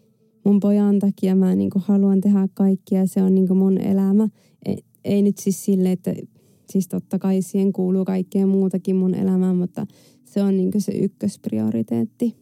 mun 0.45 0.59
pojan 0.59 0.99
takia 0.99 1.35
mä 1.35 1.55
niin 1.55 1.69
kuin, 1.69 1.83
haluan 1.87 2.21
tehdä 2.21 2.47
kaikkia. 2.53 3.07
Se 3.07 3.23
on 3.23 3.35
niin 3.35 3.47
kuin, 3.47 3.57
mun 3.57 3.77
elämä. 3.77 4.29
Ei, 4.65 4.77
ei 5.03 5.21
nyt 5.21 5.37
siis 5.37 5.65
sille, 5.65 5.91
että 5.91 6.13
siis 6.69 6.87
totta 6.87 7.19
kai 7.19 7.41
siihen 7.41 7.73
kuuluu 7.73 8.05
kaikkea 8.05 8.47
muutakin 8.47 8.95
mun 8.95 9.15
elämään, 9.15 9.55
mutta 9.55 9.87
se 10.25 10.43
on 10.43 10.57
niin 10.57 10.71
se 10.77 10.91
ykkösprioriteetti. 10.91 12.35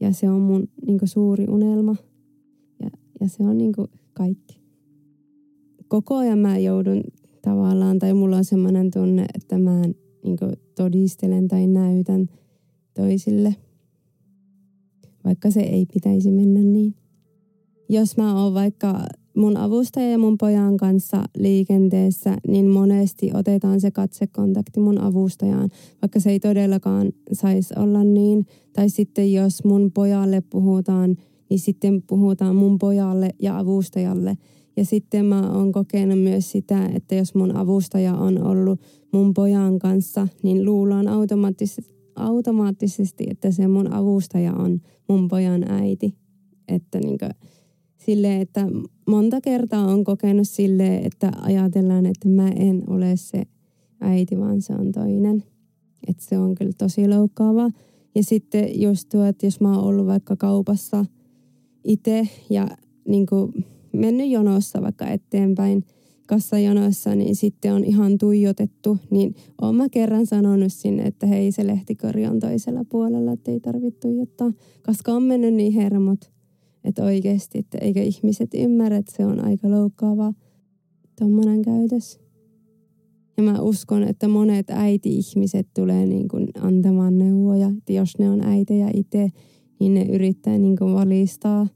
Ja 0.00 0.12
se 0.12 0.30
on 0.30 0.40
mun 0.40 0.68
niin 0.86 0.98
suuri 1.04 1.46
unelma. 1.48 1.96
Ja, 2.82 2.90
ja 3.20 3.28
se 3.28 3.42
on 3.42 3.58
niin 3.58 3.72
kaikki. 4.12 4.65
Koko 5.88 6.16
ajan 6.16 6.38
mä 6.38 6.58
joudun 6.58 7.04
tavallaan, 7.42 7.98
tai 7.98 8.14
mulla 8.14 8.36
on 8.36 8.44
semmoinen 8.44 8.90
tunne, 8.90 9.26
että 9.34 9.58
mä 9.58 9.82
niin 10.24 10.38
todistelen 10.76 11.48
tai 11.48 11.66
näytän 11.66 12.26
toisille, 12.94 13.56
vaikka 15.24 15.50
se 15.50 15.60
ei 15.60 15.86
pitäisi 15.94 16.30
mennä 16.30 16.60
niin. 16.62 16.94
Jos 17.88 18.16
mä 18.16 18.42
oon 18.42 18.54
vaikka 18.54 19.06
mun 19.36 19.56
avustaja 19.56 20.10
ja 20.10 20.18
mun 20.18 20.38
pojan 20.38 20.76
kanssa 20.76 21.24
liikenteessä, 21.38 22.36
niin 22.48 22.68
monesti 22.68 23.30
otetaan 23.34 23.80
se 23.80 23.90
katsekontakti 23.90 24.80
mun 24.80 25.00
avustajaan, 25.00 25.70
vaikka 26.02 26.20
se 26.20 26.30
ei 26.30 26.40
todellakaan 26.40 27.12
saisi 27.32 27.74
olla 27.76 28.04
niin. 28.04 28.46
Tai 28.72 28.88
sitten 28.90 29.32
jos 29.32 29.64
mun 29.64 29.92
pojalle 29.92 30.40
puhutaan, 30.40 31.16
niin 31.50 31.60
sitten 31.60 32.02
puhutaan 32.02 32.56
mun 32.56 32.78
pojalle 32.78 33.30
ja 33.38 33.58
avustajalle– 33.58 34.38
ja 34.76 34.84
sitten 34.84 35.24
mä 35.24 35.52
oon 35.52 35.72
kokenut 35.72 36.18
myös 36.18 36.50
sitä, 36.52 36.86
että 36.86 37.14
jos 37.14 37.34
mun 37.34 37.56
avustaja 37.56 38.14
on 38.14 38.42
ollut 38.42 38.80
mun 39.12 39.34
pojan 39.34 39.78
kanssa, 39.78 40.28
niin 40.42 40.64
luullaan 40.64 41.08
automaattisesti, 41.08 41.94
automaattisesti 42.16 43.26
että 43.30 43.50
se 43.50 43.68
mun 43.68 43.92
avustaja 43.92 44.54
on 44.54 44.80
mun 45.08 45.28
pojan 45.28 45.70
äiti. 45.70 46.14
Että 46.68 47.00
niin 47.00 47.18
sille, 47.96 48.40
että 48.40 48.68
monta 49.06 49.40
kertaa 49.40 49.86
on 49.86 50.04
kokenut 50.04 50.48
sille, 50.48 50.96
että 50.96 51.32
ajatellaan, 51.40 52.06
että 52.06 52.28
mä 52.28 52.48
en 52.48 52.82
ole 52.86 53.16
se 53.16 53.42
äiti, 54.00 54.38
vaan 54.38 54.62
se 54.62 54.72
on 54.72 54.92
toinen. 54.92 55.44
Että 56.08 56.24
se 56.24 56.38
on 56.38 56.54
kyllä 56.54 56.72
tosi 56.78 57.08
loukkaavaa. 57.08 57.70
Ja 58.14 58.22
sitten 58.22 58.80
just 58.80 59.08
tuo, 59.08 59.24
että 59.24 59.46
jos 59.46 59.60
mä 59.60 59.76
oon 59.76 59.84
ollut 59.84 60.06
vaikka 60.06 60.36
kaupassa 60.36 61.04
itse 61.84 62.28
ja 62.50 62.68
niin 63.08 63.26
kuin 63.26 63.52
mennyt 63.96 64.30
jonossa 64.30 64.82
vaikka 64.82 65.06
eteenpäin 65.06 65.84
kassajonossa, 66.26 67.14
niin 67.14 67.36
sitten 67.36 67.74
on 67.74 67.84
ihan 67.84 68.18
tuijotettu, 68.18 68.98
niin 69.10 69.34
olen 69.62 69.74
mä 69.74 69.88
kerran 69.88 70.26
sanonut 70.26 70.72
sinne, 70.72 71.02
että 71.02 71.26
hei 71.26 71.52
se 71.52 71.66
lehtikori 71.66 72.26
on 72.26 72.40
toisella 72.40 72.84
puolella, 72.84 73.32
että 73.32 73.50
ei 73.50 73.60
tarvitse 73.60 74.00
tuijottaa, 74.00 74.52
koska 74.86 75.12
on 75.12 75.22
mennyt 75.22 75.54
niin 75.54 75.72
hermot, 75.72 76.32
että 76.84 77.04
oikeasti, 77.04 77.58
että 77.58 77.78
eikä 77.78 78.02
ihmiset 78.02 78.50
ymmärrä, 78.54 78.96
että 78.96 79.16
se 79.16 79.26
on 79.26 79.44
aika 79.44 79.70
loukkaava 79.70 80.32
tuommoinen 81.18 81.62
käytös. 81.62 82.20
Ja 83.36 83.42
mä 83.42 83.60
uskon, 83.60 84.02
että 84.02 84.28
monet 84.28 84.70
äiti-ihmiset 84.70 85.68
tulee 85.74 86.06
niin 86.06 86.28
kuin 86.28 86.48
antamaan 86.60 87.18
neuvoja, 87.18 87.70
että 87.78 87.92
jos 87.92 88.18
ne 88.18 88.30
on 88.30 88.40
äitejä 88.40 88.90
itse, 88.94 89.28
niin 89.80 89.94
ne 89.94 90.02
yrittää 90.02 90.58
niin 90.58 90.76
kuin 90.76 90.94
valistaa. 90.94 91.66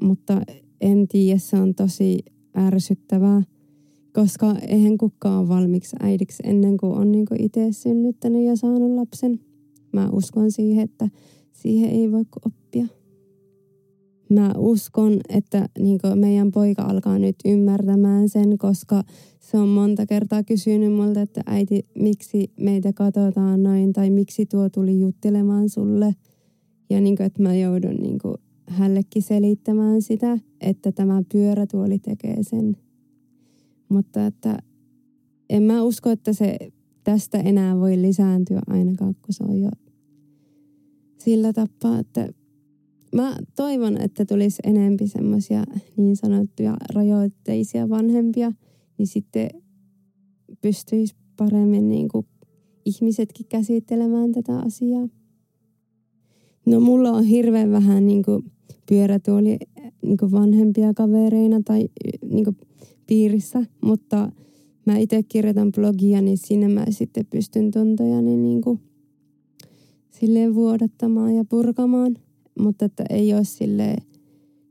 Mutta 0.00 0.42
en 0.80 1.08
tiedä, 1.08 1.38
se 1.38 1.56
on 1.56 1.74
tosi 1.74 2.18
ärsyttävää, 2.56 3.42
koska 4.12 4.54
eihän 4.68 4.98
kukaan 4.98 5.40
ole 5.40 5.48
valmiiksi 5.48 5.96
äidiksi 6.00 6.42
ennen 6.46 6.76
kuin 6.76 6.92
on 6.92 7.12
niin 7.12 7.26
itse 7.38 7.68
synnyttänyt 7.70 8.44
ja 8.44 8.56
saanut 8.56 8.90
lapsen. 8.90 9.40
Mä 9.92 10.08
uskon 10.12 10.50
siihen, 10.50 10.84
että 10.84 11.08
siihen 11.52 11.90
ei 11.90 12.12
voi 12.12 12.24
oppia. 12.46 12.86
Mä 14.30 14.52
uskon, 14.56 15.20
että 15.28 15.68
niin 15.78 15.98
meidän 16.14 16.52
poika 16.52 16.82
alkaa 16.82 17.18
nyt 17.18 17.36
ymmärtämään 17.44 18.28
sen, 18.28 18.58
koska 18.58 19.02
se 19.40 19.58
on 19.58 19.68
monta 19.68 20.06
kertaa 20.06 20.42
kysynyt 20.42 20.92
multa, 20.92 21.20
että 21.20 21.40
äiti, 21.46 21.86
miksi 21.94 22.50
meitä 22.60 22.92
katsotaan 22.92 23.62
noin 23.62 23.92
tai 23.92 24.10
miksi 24.10 24.46
tuo 24.46 24.68
tuli 24.68 25.00
juttelemaan 25.00 25.68
sulle. 25.68 26.14
Ja 26.90 27.00
niin 27.00 27.16
kuin, 27.16 27.26
että 27.26 27.42
mä 27.42 27.54
joudun 27.54 27.96
niin 27.96 28.18
kuin 28.18 28.34
hänellekin 28.68 29.22
selittämään 29.22 30.02
sitä, 30.02 30.38
että 30.60 30.92
tämä 30.92 31.22
pyörätuoli 31.32 31.98
tekee 31.98 32.36
sen. 32.42 32.76
Mutta 33.88 34.26
että 34.26 34.58
en 35.50 35.62
mä 35.62 35.82
usko, 35.82 36.10
että 36.10 36.32
se 36.32 36.58
tästä 37.04 37.38
enää 37.38 37.78
voi 37.78 38.02
lisääntyä 38.02 38.60
ainakaan, 38.66 39.14
kun 39.14 39.34
se 39.34 39.44
on 39.44 39.60
jo 39.60 39.70
sillä 41.18 41.52
tapaa, 41.52 41.98
että 41.98 42.28
mä 43.14 43.36
toivon, 43.56 44.00
että 44.00 44.24
tulisi 44.24 44.62
enempi 44.64 45.08
semmoisia 45.08 45.64
niin 45.96 46.16
sanottuja 46.16 46.76
rajoitteisia 46.94 47.88
vanhempia, 47.88 48.52
niin 48.98 49.06
sitten 49.06 49.48
pystyisi 50.60 51.16
paremmin 51.36 51.88
niin 51.88 52.08
kuin 52.08 52.26
ihmisetkin 52.84 53.46
käsittelemään 53.46 54.32
tätä 54.32 54.58
asiaa. 54.58 55.08
No 56.66 56.80
mulla 56.80 57.10
on 57.10 57.24
hirveän 57.24 57.70
vähän 57.70 58.06
niin 58.06 58.22
kuin 58.22 58.52
pyörätuoli 58.88 59.58
niin 60.02 60.18
vanhempia 60.30 60.94
kavereina 60.94 61.60
tai 61.64 61.88
niin 62.30 62.56
piirissä, 63.06 63.64
mutta 63.80 64.32
mä 64.86 64.98
itse 64.98 65.22
kirjoitan 65.22 65.72
blogia, 65.72 66.20
niin 66.20 66.38
sinne 66.38 66.68
mä 66.68 66.84
sitten 66.90 67.26
pystyn 67.30 67.70
tuntojani 67.70 68.36
niin 68.36 68.62
silleen 70.10 70.54
vuodattamaan 70.54 71.36
ja 71.36 71.44
purkamaan, 71.44 72.16
mutta 72.58 72.84
että 72.84 73.04
ei 73.10 73.34
ole 73.34 73.44
silleen, 73.44 73.96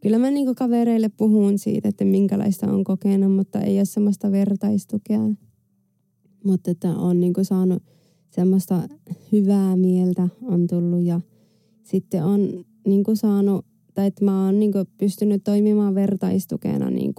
kyllä 0.02 0.18
mä 0.18 0.32
niin 0.32 0.56
kavereille 0.56 1.10
puhun 1.10 1.58
siitä, 1.58 1.90
että 1.90 2.06
minkälaista 2.06 2.72
on 2.72 2.84
kokenut, 2.84 3.36
mutta 3.36 3.62
ei 3.62 3.78
ole 3.78 3.86
semmoista 3.86 4.32
vertaistukea. 4.32 5.22
Mutta 6.44 6.72
että 6.72 6.96
on 6.96 7.20
niin 7.20 7.34
saanut 7.42 7.84
semmoista 8.30 8.88
hyvää 9.32 9.76
mieltä 9.76 10.30
on 10.42 10.68
tullut 10.68 11.04
ja 11.04 11.22
sitten 11.84 12.24
on 12.24 12.66
niin 12.88 13.04
saanut 13.14 13.66
tai 13.98 14.08
että 14.08 14.26
mä 14.26 14.46
oon 14.46 14.60
niin 14.60 14.72
pystynyt 14.98 15.44
toimimaan 15.44 15.96
vertaistukena 15.96 16.90
niin 16.90 17.14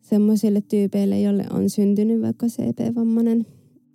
semmoisille 0.00 0.60
tyypeille, 0.60 1.20
joille 1.20 1.44
on 1.50 1.70
syntynyt 1.70 2.22
vaikka 2.22 2.46
CP-vammainen 2.46 3.46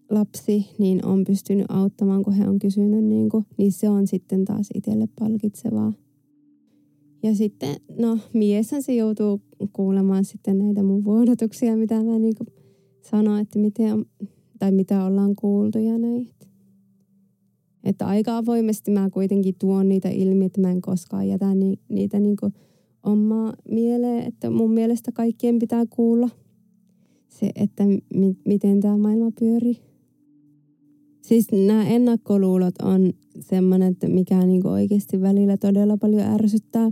lapsi, 0.09 0.65
niin 0.77 1.05
on 1.05 1.23
pystynyt 1.23 1.65
auttamaan, 1.69 2.23
kun 2.23 2.33
he 2.33 2.49
on 2.49 2.59
kysynyt, 2.59 3.05
niin, 3.05 3.29
kuin, 3.29 3.45
niin 3.57 3.71
se 3.71 3.89
on 3.89 4.07
sitten 4.07 4.45
taas 4.45 4.69
itselle 4.73 5.07
palkitsevaa. 5.19 5.93
Ja 7.23 7.35
sitten, 7.35 7.75
no, 7.99 8.17
mieshän 8.33 8.83
se 8.83 8.95
joutuu 8.95 9.41
kuulemaan 9.73 10.25
sitten 10.25 10.57
näitä 10.57 10.83
mun 10.83 11.03
vuodotuksia, 11.03 11.77
mitä 11.77 12.03
mä 12.03 12.19
niin 12.19 12.35
sanoin, 13.01 13.41
että 13.41 13.59
miten, 13.59 14.05
tai 14.59 14.71
mitä 14.71 15.05
ollaan 15.05 15.35
kuultu 15.35 15.79
ja 15.79 15.97
näitä. 15.97 16.40
Että 17.83 18.07
aika 18.07 18.37
avoimesti 18.37 18.91
mä 18.91 19.09
kuitenkin 19.09 19.55
tuon 19.59 19.89
niitä 19.89 20.09
ilmi, 20.09 20.45
että 20.45 20.61
mä 20.61 20.71
en 20.71 20.81
koskaan 20.81 21.27
jätä 21.27 21.55
ni, 21.55 21.79
niitä 21.89 22.19
niin 22.19 22.37
omaa 23.03 23.53
mieleen. 23.69 24.27
Että 24.27 24.49
mun 24.49 24.73
mielestä 24.73 25.11
kaikkien 25.11 25.59
pitää 25.59 25.85
kuulla 25.89 26.29
se, 27.27 27.51
että 27.55 27.83
mi, 28.15 28.35
miten 28.45 28.79
tämä 28.79 28.97
maailma 28.97 29.31
pyörii. 29.39 29.77
Siis 31.21 31.47
nämä 31.51 31.87
ennakkoluulot 31.87 32.75
on 32.83 33.13
semmoinen, 33.39 33.91
että 33.91 34.07
mikä 34.07 34.45
niin 34.45 34.67
oikeasti 34.67 35.21
välillä 35.21 35.57
todella 35.57 35.97
paljon 35.97 36.21
ärsyttää. 36.21 36.91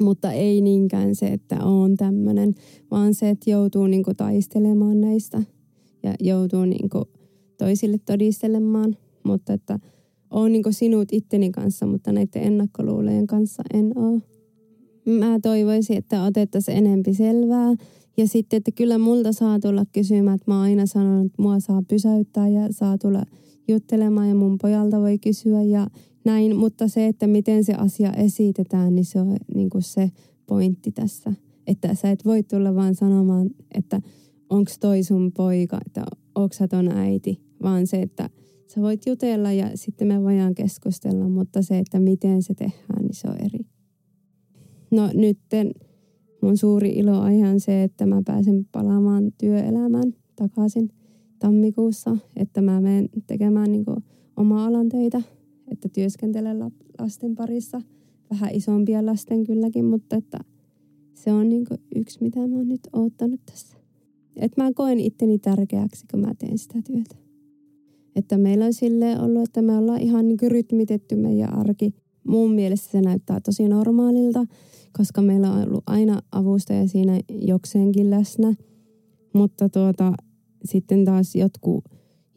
Mutta 0.00 0.32
ei 0.32 0.60
niinkään 0.60 1.14
se, 1.14 1.26
että 1.26 1.64
on 1.64 1.96
tämmöinen, 1.96 2.54
vaan 2.90 3.14
se, 3.14 3.30
että 3.30 3.50
joutuu 3.50 3.86
niinku 3.86 4.14
taistelemaan 4.14 5.00
näistä 5.00 5.42
ja 6.02 6.14
joutuu 6.20 6.64
niinku 6.64 7.04
toisille 7.58 7.98
todistelemaan. 8.06 8.96
Mutta 9.24 9.52
että 9.52 9.78
on 10.30 10.52
niinku 10.52 10.72
sinut 10.72 11.08
itteni 11.12 11.50
kanssa, 11.50 11.86
mutta 11.86 12.12
näiden 12.12 12.42
ennakkoluulojen 12.42 13.26
kanssa 13.26 13.62
en 13.74 13.92
ole. 13.98 14.22
Mä 15.18 15.38
toivoisin, 15.42 15.96
että 15.96 16.24
otettaisiin 16.24 16.76
enempi 16.76 17.14
selvää. 17.14 17.74
Ja 18.16 18.28
sitten, 18.28 18.56
että 18.56 18.70
kyllä 18.70 18.98
multa 18.98 19.32
saa 19.32 19.60
tulla 19.60 19.84
kysymään, 19.92 20.34
että 20.34 20.50
mä 20.50 20.54
oon 20.54 20.62
aina 20.64 20.86
sanonut, 20.86 21.26
että 21.26 21.42
mua 21.42 21.60
saa 21.60 21.82
pysäyttää 21.88 22.48
ja 22.48 22.68
saa 22.70 22.98
tulla 22.98 23.22
juttelemaan 23.68 24.28
ja 24.28 24.34
mun 24.34 24.58
pojalta 24.62 25.00
voi 25.00 25.18
kysyä 25.18 25.62
ja 25.62 25.86
näin. 26.24 26.56
Mutta 26.56 26.88
se, 26.88 27.06
että 27.06 27.26
miten 27.26 27.64
se 27.64 27.74
asia 27.74 28.12
esitetään, 28.12 28.94
niin 28.94 29.04
se 29.04 29.20
on 29.20 29.36
niin 29.54 29.70
se 29.78 30.10
pointti 30.46 30.92
tässä. 30.92 31.32
Että 31.66 31.94
sä 31.94 32.10
et 32.10 32.24
voi 32.24 32.42
tulla 32.42 32.74
vaan 32.74 32.94
sanomaan, 32.94 33.50
että 33.74 34.00
onko 34.50 34.70
toi 34.80 35.02
sun 35.02 35.32
poika, 35.36 35.78
että 35.86 36.04
onko 36.34 36.52
sä 36.52 36.68
ton 36.68 36.88
äiti, 36.88 37.40
vaan 37.62 37.86
se, 37.86 38.02
että 38.02 38.30
sä 38.68 38.80
voit 38.80 39.06
jutella 39.06 39.52
ja 39.52 39.70
sitten 39.74 40.08
me 40.08 40.22
voidaan 40.22 40.54
keskustella, 40.54 41.28
mutta 41.28 41.62
se, 41.62 41.78
että 41.78 42.00
miten 42.00 42.42
se 42.42 42.54
tehdään, 42.54 43.02
niin 43.02 43.14
se 43.14 43.28
on 43.28 43.36
eri. 43.36 43.66
No 44.90 45.10
nytten 45.14 45.70
mun 46.42 46.56
suuri 46.56 46.90
ilo 46.90 47.20
on 47.20 47.60
se, 47.60 47.82
että 47.82 48.06
mä 48.06 48.22
pääsen 48.26 48.66
palaamaan 48.72 49.32
työelämään 49.38 50.14
takaisin 50.36 50.90
tammikuussa, 51.38 52.16
että 52.36 52.62
mä 52.62 52.80
menen 52.80 53.08
tekemään 53.26 53.72
niin 53.72 53.84
oma 54.36 54.66
alan 54.66 54.88
töitä, 54.88 55.22
että 55.70 55.88
työskentelen 55.88 56.58
lasten 56.98 57.34
parissa, 57.34 57.82
vähän 58.30 58.54
isompia 58.54 59.06
lasten 59.06 59.44
kylläkin, 59.44 59.84
mutta 59.84 60.16
että 60.16 60.38
se 61.14 61.32
on 61.32 61.48
niin 61.48 61.66
yksi, 61.94 62.18
mitä 62.22 62.46
mä 62.46 62.56
oon 62.56 62.68
nyt 62.68 62.88
oottanut 62.92 63.40
tässä. 63.46 63.76
Että 64.36 64.62
mä 64.62 64.72
koen 64.72 65.00
itteni 65.00 65.38
tärkeäksi, 65.38 66.06
kun 66.10 66.20
mä 66.20 66.34
teen 66.34 66.58
sitä 66.58 66.78
työtä. 66.86 67.27
Että 68.18 68.38
meillä 68.38 68.64
on 68.64 68.72
silleen 68.72 69.20
ollut, 69.20 69.42
että 69.42 69.62
me 69.62 69.76
ollaan 69.76 70.00
ihan 70.00 70.28
niin 70.28 70.38
rytmitetty 70.46 71.16
meidän 71.16 71.58
arki. 71.58 71.94
Mun 72.24 72.52
mielestä 72.52 72.90
se 72.90 73.00
näyttää 73.00 73.40
tosi 73.40 73.68
normaalilta, 73.68 74.44
koska 74.92 75.22
meillä 75.22 75.52
on 75.52 75.68
ollut 75.68 75.84
aina 75.86 76.20
avustaja 76.32 76.88
siinä 76.88 77.20
jokseenkin 77.28 78.10
läsnä. 78.10 78.54
Mutta 79.32 79.68
tuota, 79.68 80.12
sitten 80.64 81.04
taas 81.04 81.34
jotkut, 81.34 81.84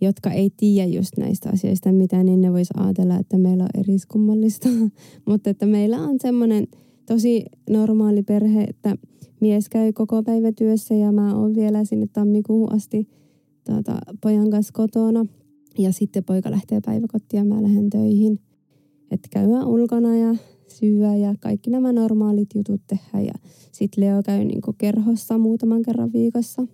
jotka 0.01 0.31
ei 0.31 0.49
tiedä 0.57 0.87
just 0.87 1.17
näistä 1.17 1.49
asioista 1.53 1.91
mitä, 1.91 2.23
niin 2.23 2.41
ne 2.41 2.51
vois 2.53 2.69
ajatella, 2.77 3.17
että 3.17 3.37
meillä 3.37 3.63
on 3.63 3.79
eriskummallista. 3.81 4.69
Mutta 5.29 5.49
että 5.49 5.65
meillä 5.65 5.97
on 5.97 6.15
semmoinen 6.21 6.67
tosi 7.05 7.45
normaali 7.69 8.23
perhe, 8.23 8.63
että 8.63 8.95
mies 9.39 9.69
käy 9.69 9.93
koko 9.93 10.23
päivä 10.23 10.51
työssä 10.51 10.95
ja 10.95 11.11
mä 11.11 11.35
oon 11.35 11.55
vielä 11.55 11.85
sinne 11.85 12.07
tammikuuhun 12.13 12.73
asti 12.73 13.07
tuota, 13.65 13.97
pojan 14.21 14.49
kanssa 14.49 14.73
kotona. 14.73 15.25
Ja 15.77 15.91
sitten 15.91 16.23
poika 16.23 16.51
lähtee 16.51 16.81
päiväkotiin 16.85 17.37
ja 17.37 17.45
mä 17.45 17.63
lähden 17.63 17.89
töihin. 17.89 18.39
Että 19.11 19.27
käydään 19.31 19.67
ulkona 19.67 20.17
ja 20.17 20.35
syödä 20.67 21.15
ja 21.15 21.35
kaikki 21.39 21.69
nämä 21.69 21.91
normaalit 21.91 22.49
jutut 22.55 22.81
tehdä. 22.87 23.19
Ja 23.19 23.33
sitten 23.71 24.03
Leo 24.03 24.23
käy 24.23 24.43
niinku 24.43 24.73
kerhossa 24.77 25.37
muutaman 25.37 25.81
kerran 25.81 26.13
viikossa. 26.13 26.67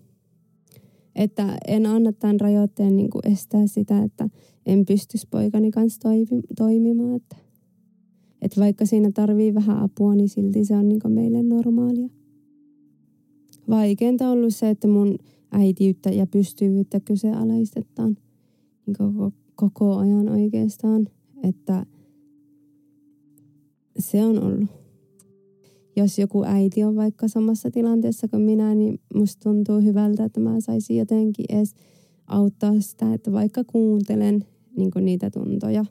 Että 1.16 1.58
en 1.68 1.86
anna 1.86 2.12
tämän 2.12 2.40
rajoitteen 2.40 2.98
niinku 2.98 3.20
estää 3.24 3.68
sitä, 3.68 4.04
että 4.04 4.30
en 4.66 4.86
pystyisi 4.86 5.28
poikani 5.32 5.72
kanssa 5.72 6.10
toimimaan. 6.58 7.16
Että, 7.16 7.36
että 8.42 8.62
vaikka 8.62 8.86
siinä 8.86 9.12
tarvii 9.14 9.54
vähän 9.54 9.78
apua, 9.78 10.16
niin 10.16 10.30
silti 10.30 10.66
se 10.66 10.76
on 10.76 10.90
niinku 10.90 11.10
meille 11.10 11.44
normaalia. 11.44 12.10
Vaikeinta 13.70 14.30
on 14.30 14.38
ollut 14.38 14.56
se, 14.56 14.70
että 14.70 14.88
mun 14.88 15.18
äitiyttä 15.52 16.10
ja 16.10 16.28
pystyvyyttä 16.28 17.00
kyseenalaistetaan 17.00 18.10
niin 18.10 18.27
koko, 18.98 19.32
koko 19.56 19.96
ajan 19.96 20.30
oikeastaan. 20.30 21.08
Että 21.44 21.86
se 24.00 24.26
on 24.26 24.44
ollut. 24.44 24.70
Jos 25.96 26.20
joku 26.20 26.44
äiti 26.44 26.84
on 26.84 26.96
vaikka 26.96 27.28
samassa 27.28 27.72
tilanteessa 27.72 28.28
kuin 28.28 28.42
minä, 28.42 28.76
niin 28.76 29.00
musta 29.14 29.50
tuntuu 29.50 29.82
hyvältä, 29.82 30.24
että 30.24 30.40
mä 30.40 30.60
saisin 30.60 30.98
jotenkin 30.98 31.46
edes 31.50 31.76
auttaa 32.28 32.80
sitä, 32.80 33.14
että 33.14 33.32
vaikka 33.32 33.64
kuuntelen 33.64 34.46
niin 34.78 34.92
niitä 35.02 35.30
tuntoja, 35.30 35.86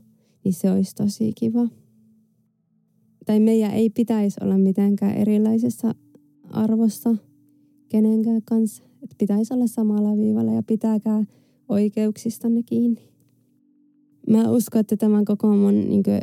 niin 0.45 0.55
se 0.55 0.71
olisi 0.71 0.95
tosi 0.95 1.33
kiva. 1.33 1.69
Tai 3.27 3.41
meidän 3.41 3.71
ei 3.71 3.91
pitäisi 3.91 4.37
olla 4.45 4.59
mitenkään 4.59 5.17
erilaisessa 5.17 5.95
arvossa 6.51 7.17
kenenkään 7.89 8.43
kanssa. 8.43 8.85
Pitäisi 9.19 9.55
olla 9.55 9.67
samalla 9.67 10.17
viivalla 10.17 10.53
ja 10.53 10.63
pitääkää 10.63 11.25
oikeuksistanne 11.69 12.63
kiinni. 12.63 13.09
Mä 14.31 14.51
uskon, 14.51 14.81
että 14.81 14.97
tämä 14.97 15.23
koko 15.25 15.57
mun 15.57 15.89
niin 15.89 16.03
kuin, 16.03 16.21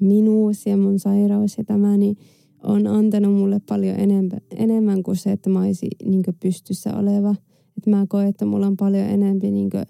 minuus 0.00 0.66
ja 0.66 0.76
mun 0.76 0.98
sairaus 0.98 1.58
ja 1.58 1.64
tämä 1.64 1.96
niin 1.96 2.16
on 2.62 2.86
antanut 2.86 3.34
mulle 3.34 3.60
paljon 3.68 4.00
enemmän, 4.00 4.40
enemmän 4.56 5.02
kuin 5.02 5.16
se, 5.16 5.32
että 5.32 5.50
mä 5.50 5.60
olisin 5.60 5.90
niin 6.04 6.22
kuin, 6.22 6.36
pystyssä 6.42 6.96
oleva. 6.96 7.34
Että 7.76 7.90
mä 7.90 8.06
koen, 8.08 8.28
että 8.28 8.44
mulla 8.44 8.66
on 8.66 8.76
paljon 8.76 9.04
enemmän 9.04 9.38
niin 9.38 9.70
kuin, 9.70 9.84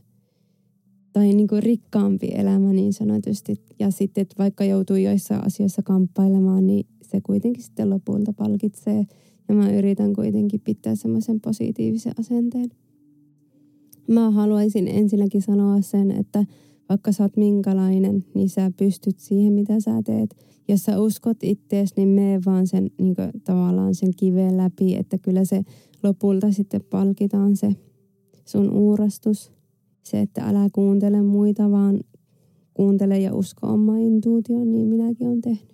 tai 1.12 1.34
niin 1.34 1.48
kuin 1.48 1.62
rikkaampi 1.62 2.28
elämä 2.34 2.72
niin 2.72 2.92
sanotusti. 2.92 3.54
Ja 3.78 3.90
sitten, 3.90 4.22
että 4.22 4.34
vaikka 4.38 4.64
joutuu 4.64 4.96
joissain 4.96 5.46
asioissa 5.46 5.82
kamppailemaan, 5.82 6.66
niin 6.66 6.86
se 7.02 7.20
kuitenkin 7.20 7.62
sitten 7.62 7.90
lopulta 7.90 8.32
palkitsee. 8.32 9.06
Ja 9.48 9.54
mä 9.54 9.72
yritän 9.72 10.14
kuitenkin 10.14 10.60
pitää 10.60 10.94
semmoisen 10.94 11.40
positiivisen 11.40 12.12
asenteen. 12.20 12.70
Mä 14.08 14.30
haluaisin 14.30 14.88
ensinnäkin 14.88 15.42
sanoa 15.42 15.80
sen, 15.80 16.10
että 16.10 16.44
vaikka 16.88 17.12
sä 17.12 17.24
oot 17.24 17.36
minkälainen, 17.36 18.24
niin 18.34 18.48
sä 18.48 18.70
pystyt 18.76 19.18
siihen, 19.18 19.52
mitä 19.52 19.80
sä 19.80 20.02
teet. 20.02 20.36
Jos 20.68 20.82
sä 20.82 21.00
uskot 21.00 21.36
ittees, 21.42 21.96
niin 21.96 22.08
mene 22.08 22.40
vaan 22.46 22.66
sen 22.66 22.90
niin 22.98 23.14
kuin, 23.14 23.30
tavallaan 23.44 23.94
sen 23.94 24.10
kiveen 24.16 24.56
läpi, 24.56 24.96
että 24.96 25.18
kyllä 25.18 25.44
se 25.44 25.62
lopulta 26.02 26.52
sitten 26.52 26.84
palkitaan 26.90 27.56
se 27.56 27.76
sun 28.44 28.70
uurastus. 28.72 29.52
Se, 30.02 30.20
että 30.20 30.42
älä 30.42 30.68
kuuntele 30.72 31.22
muita, 31.22 31.70
vaan 31.70 32.00
kuuntele 32.74 33.18
ja 33.18 33.34
usko 33.34 33.66
oma 33.66 33.98
intuutioon, 33.98 34.72
niin 34.72 34.88
minäkin 34.88 35.26
olen 35.26 35.40
tehnyt. 35.40 35.73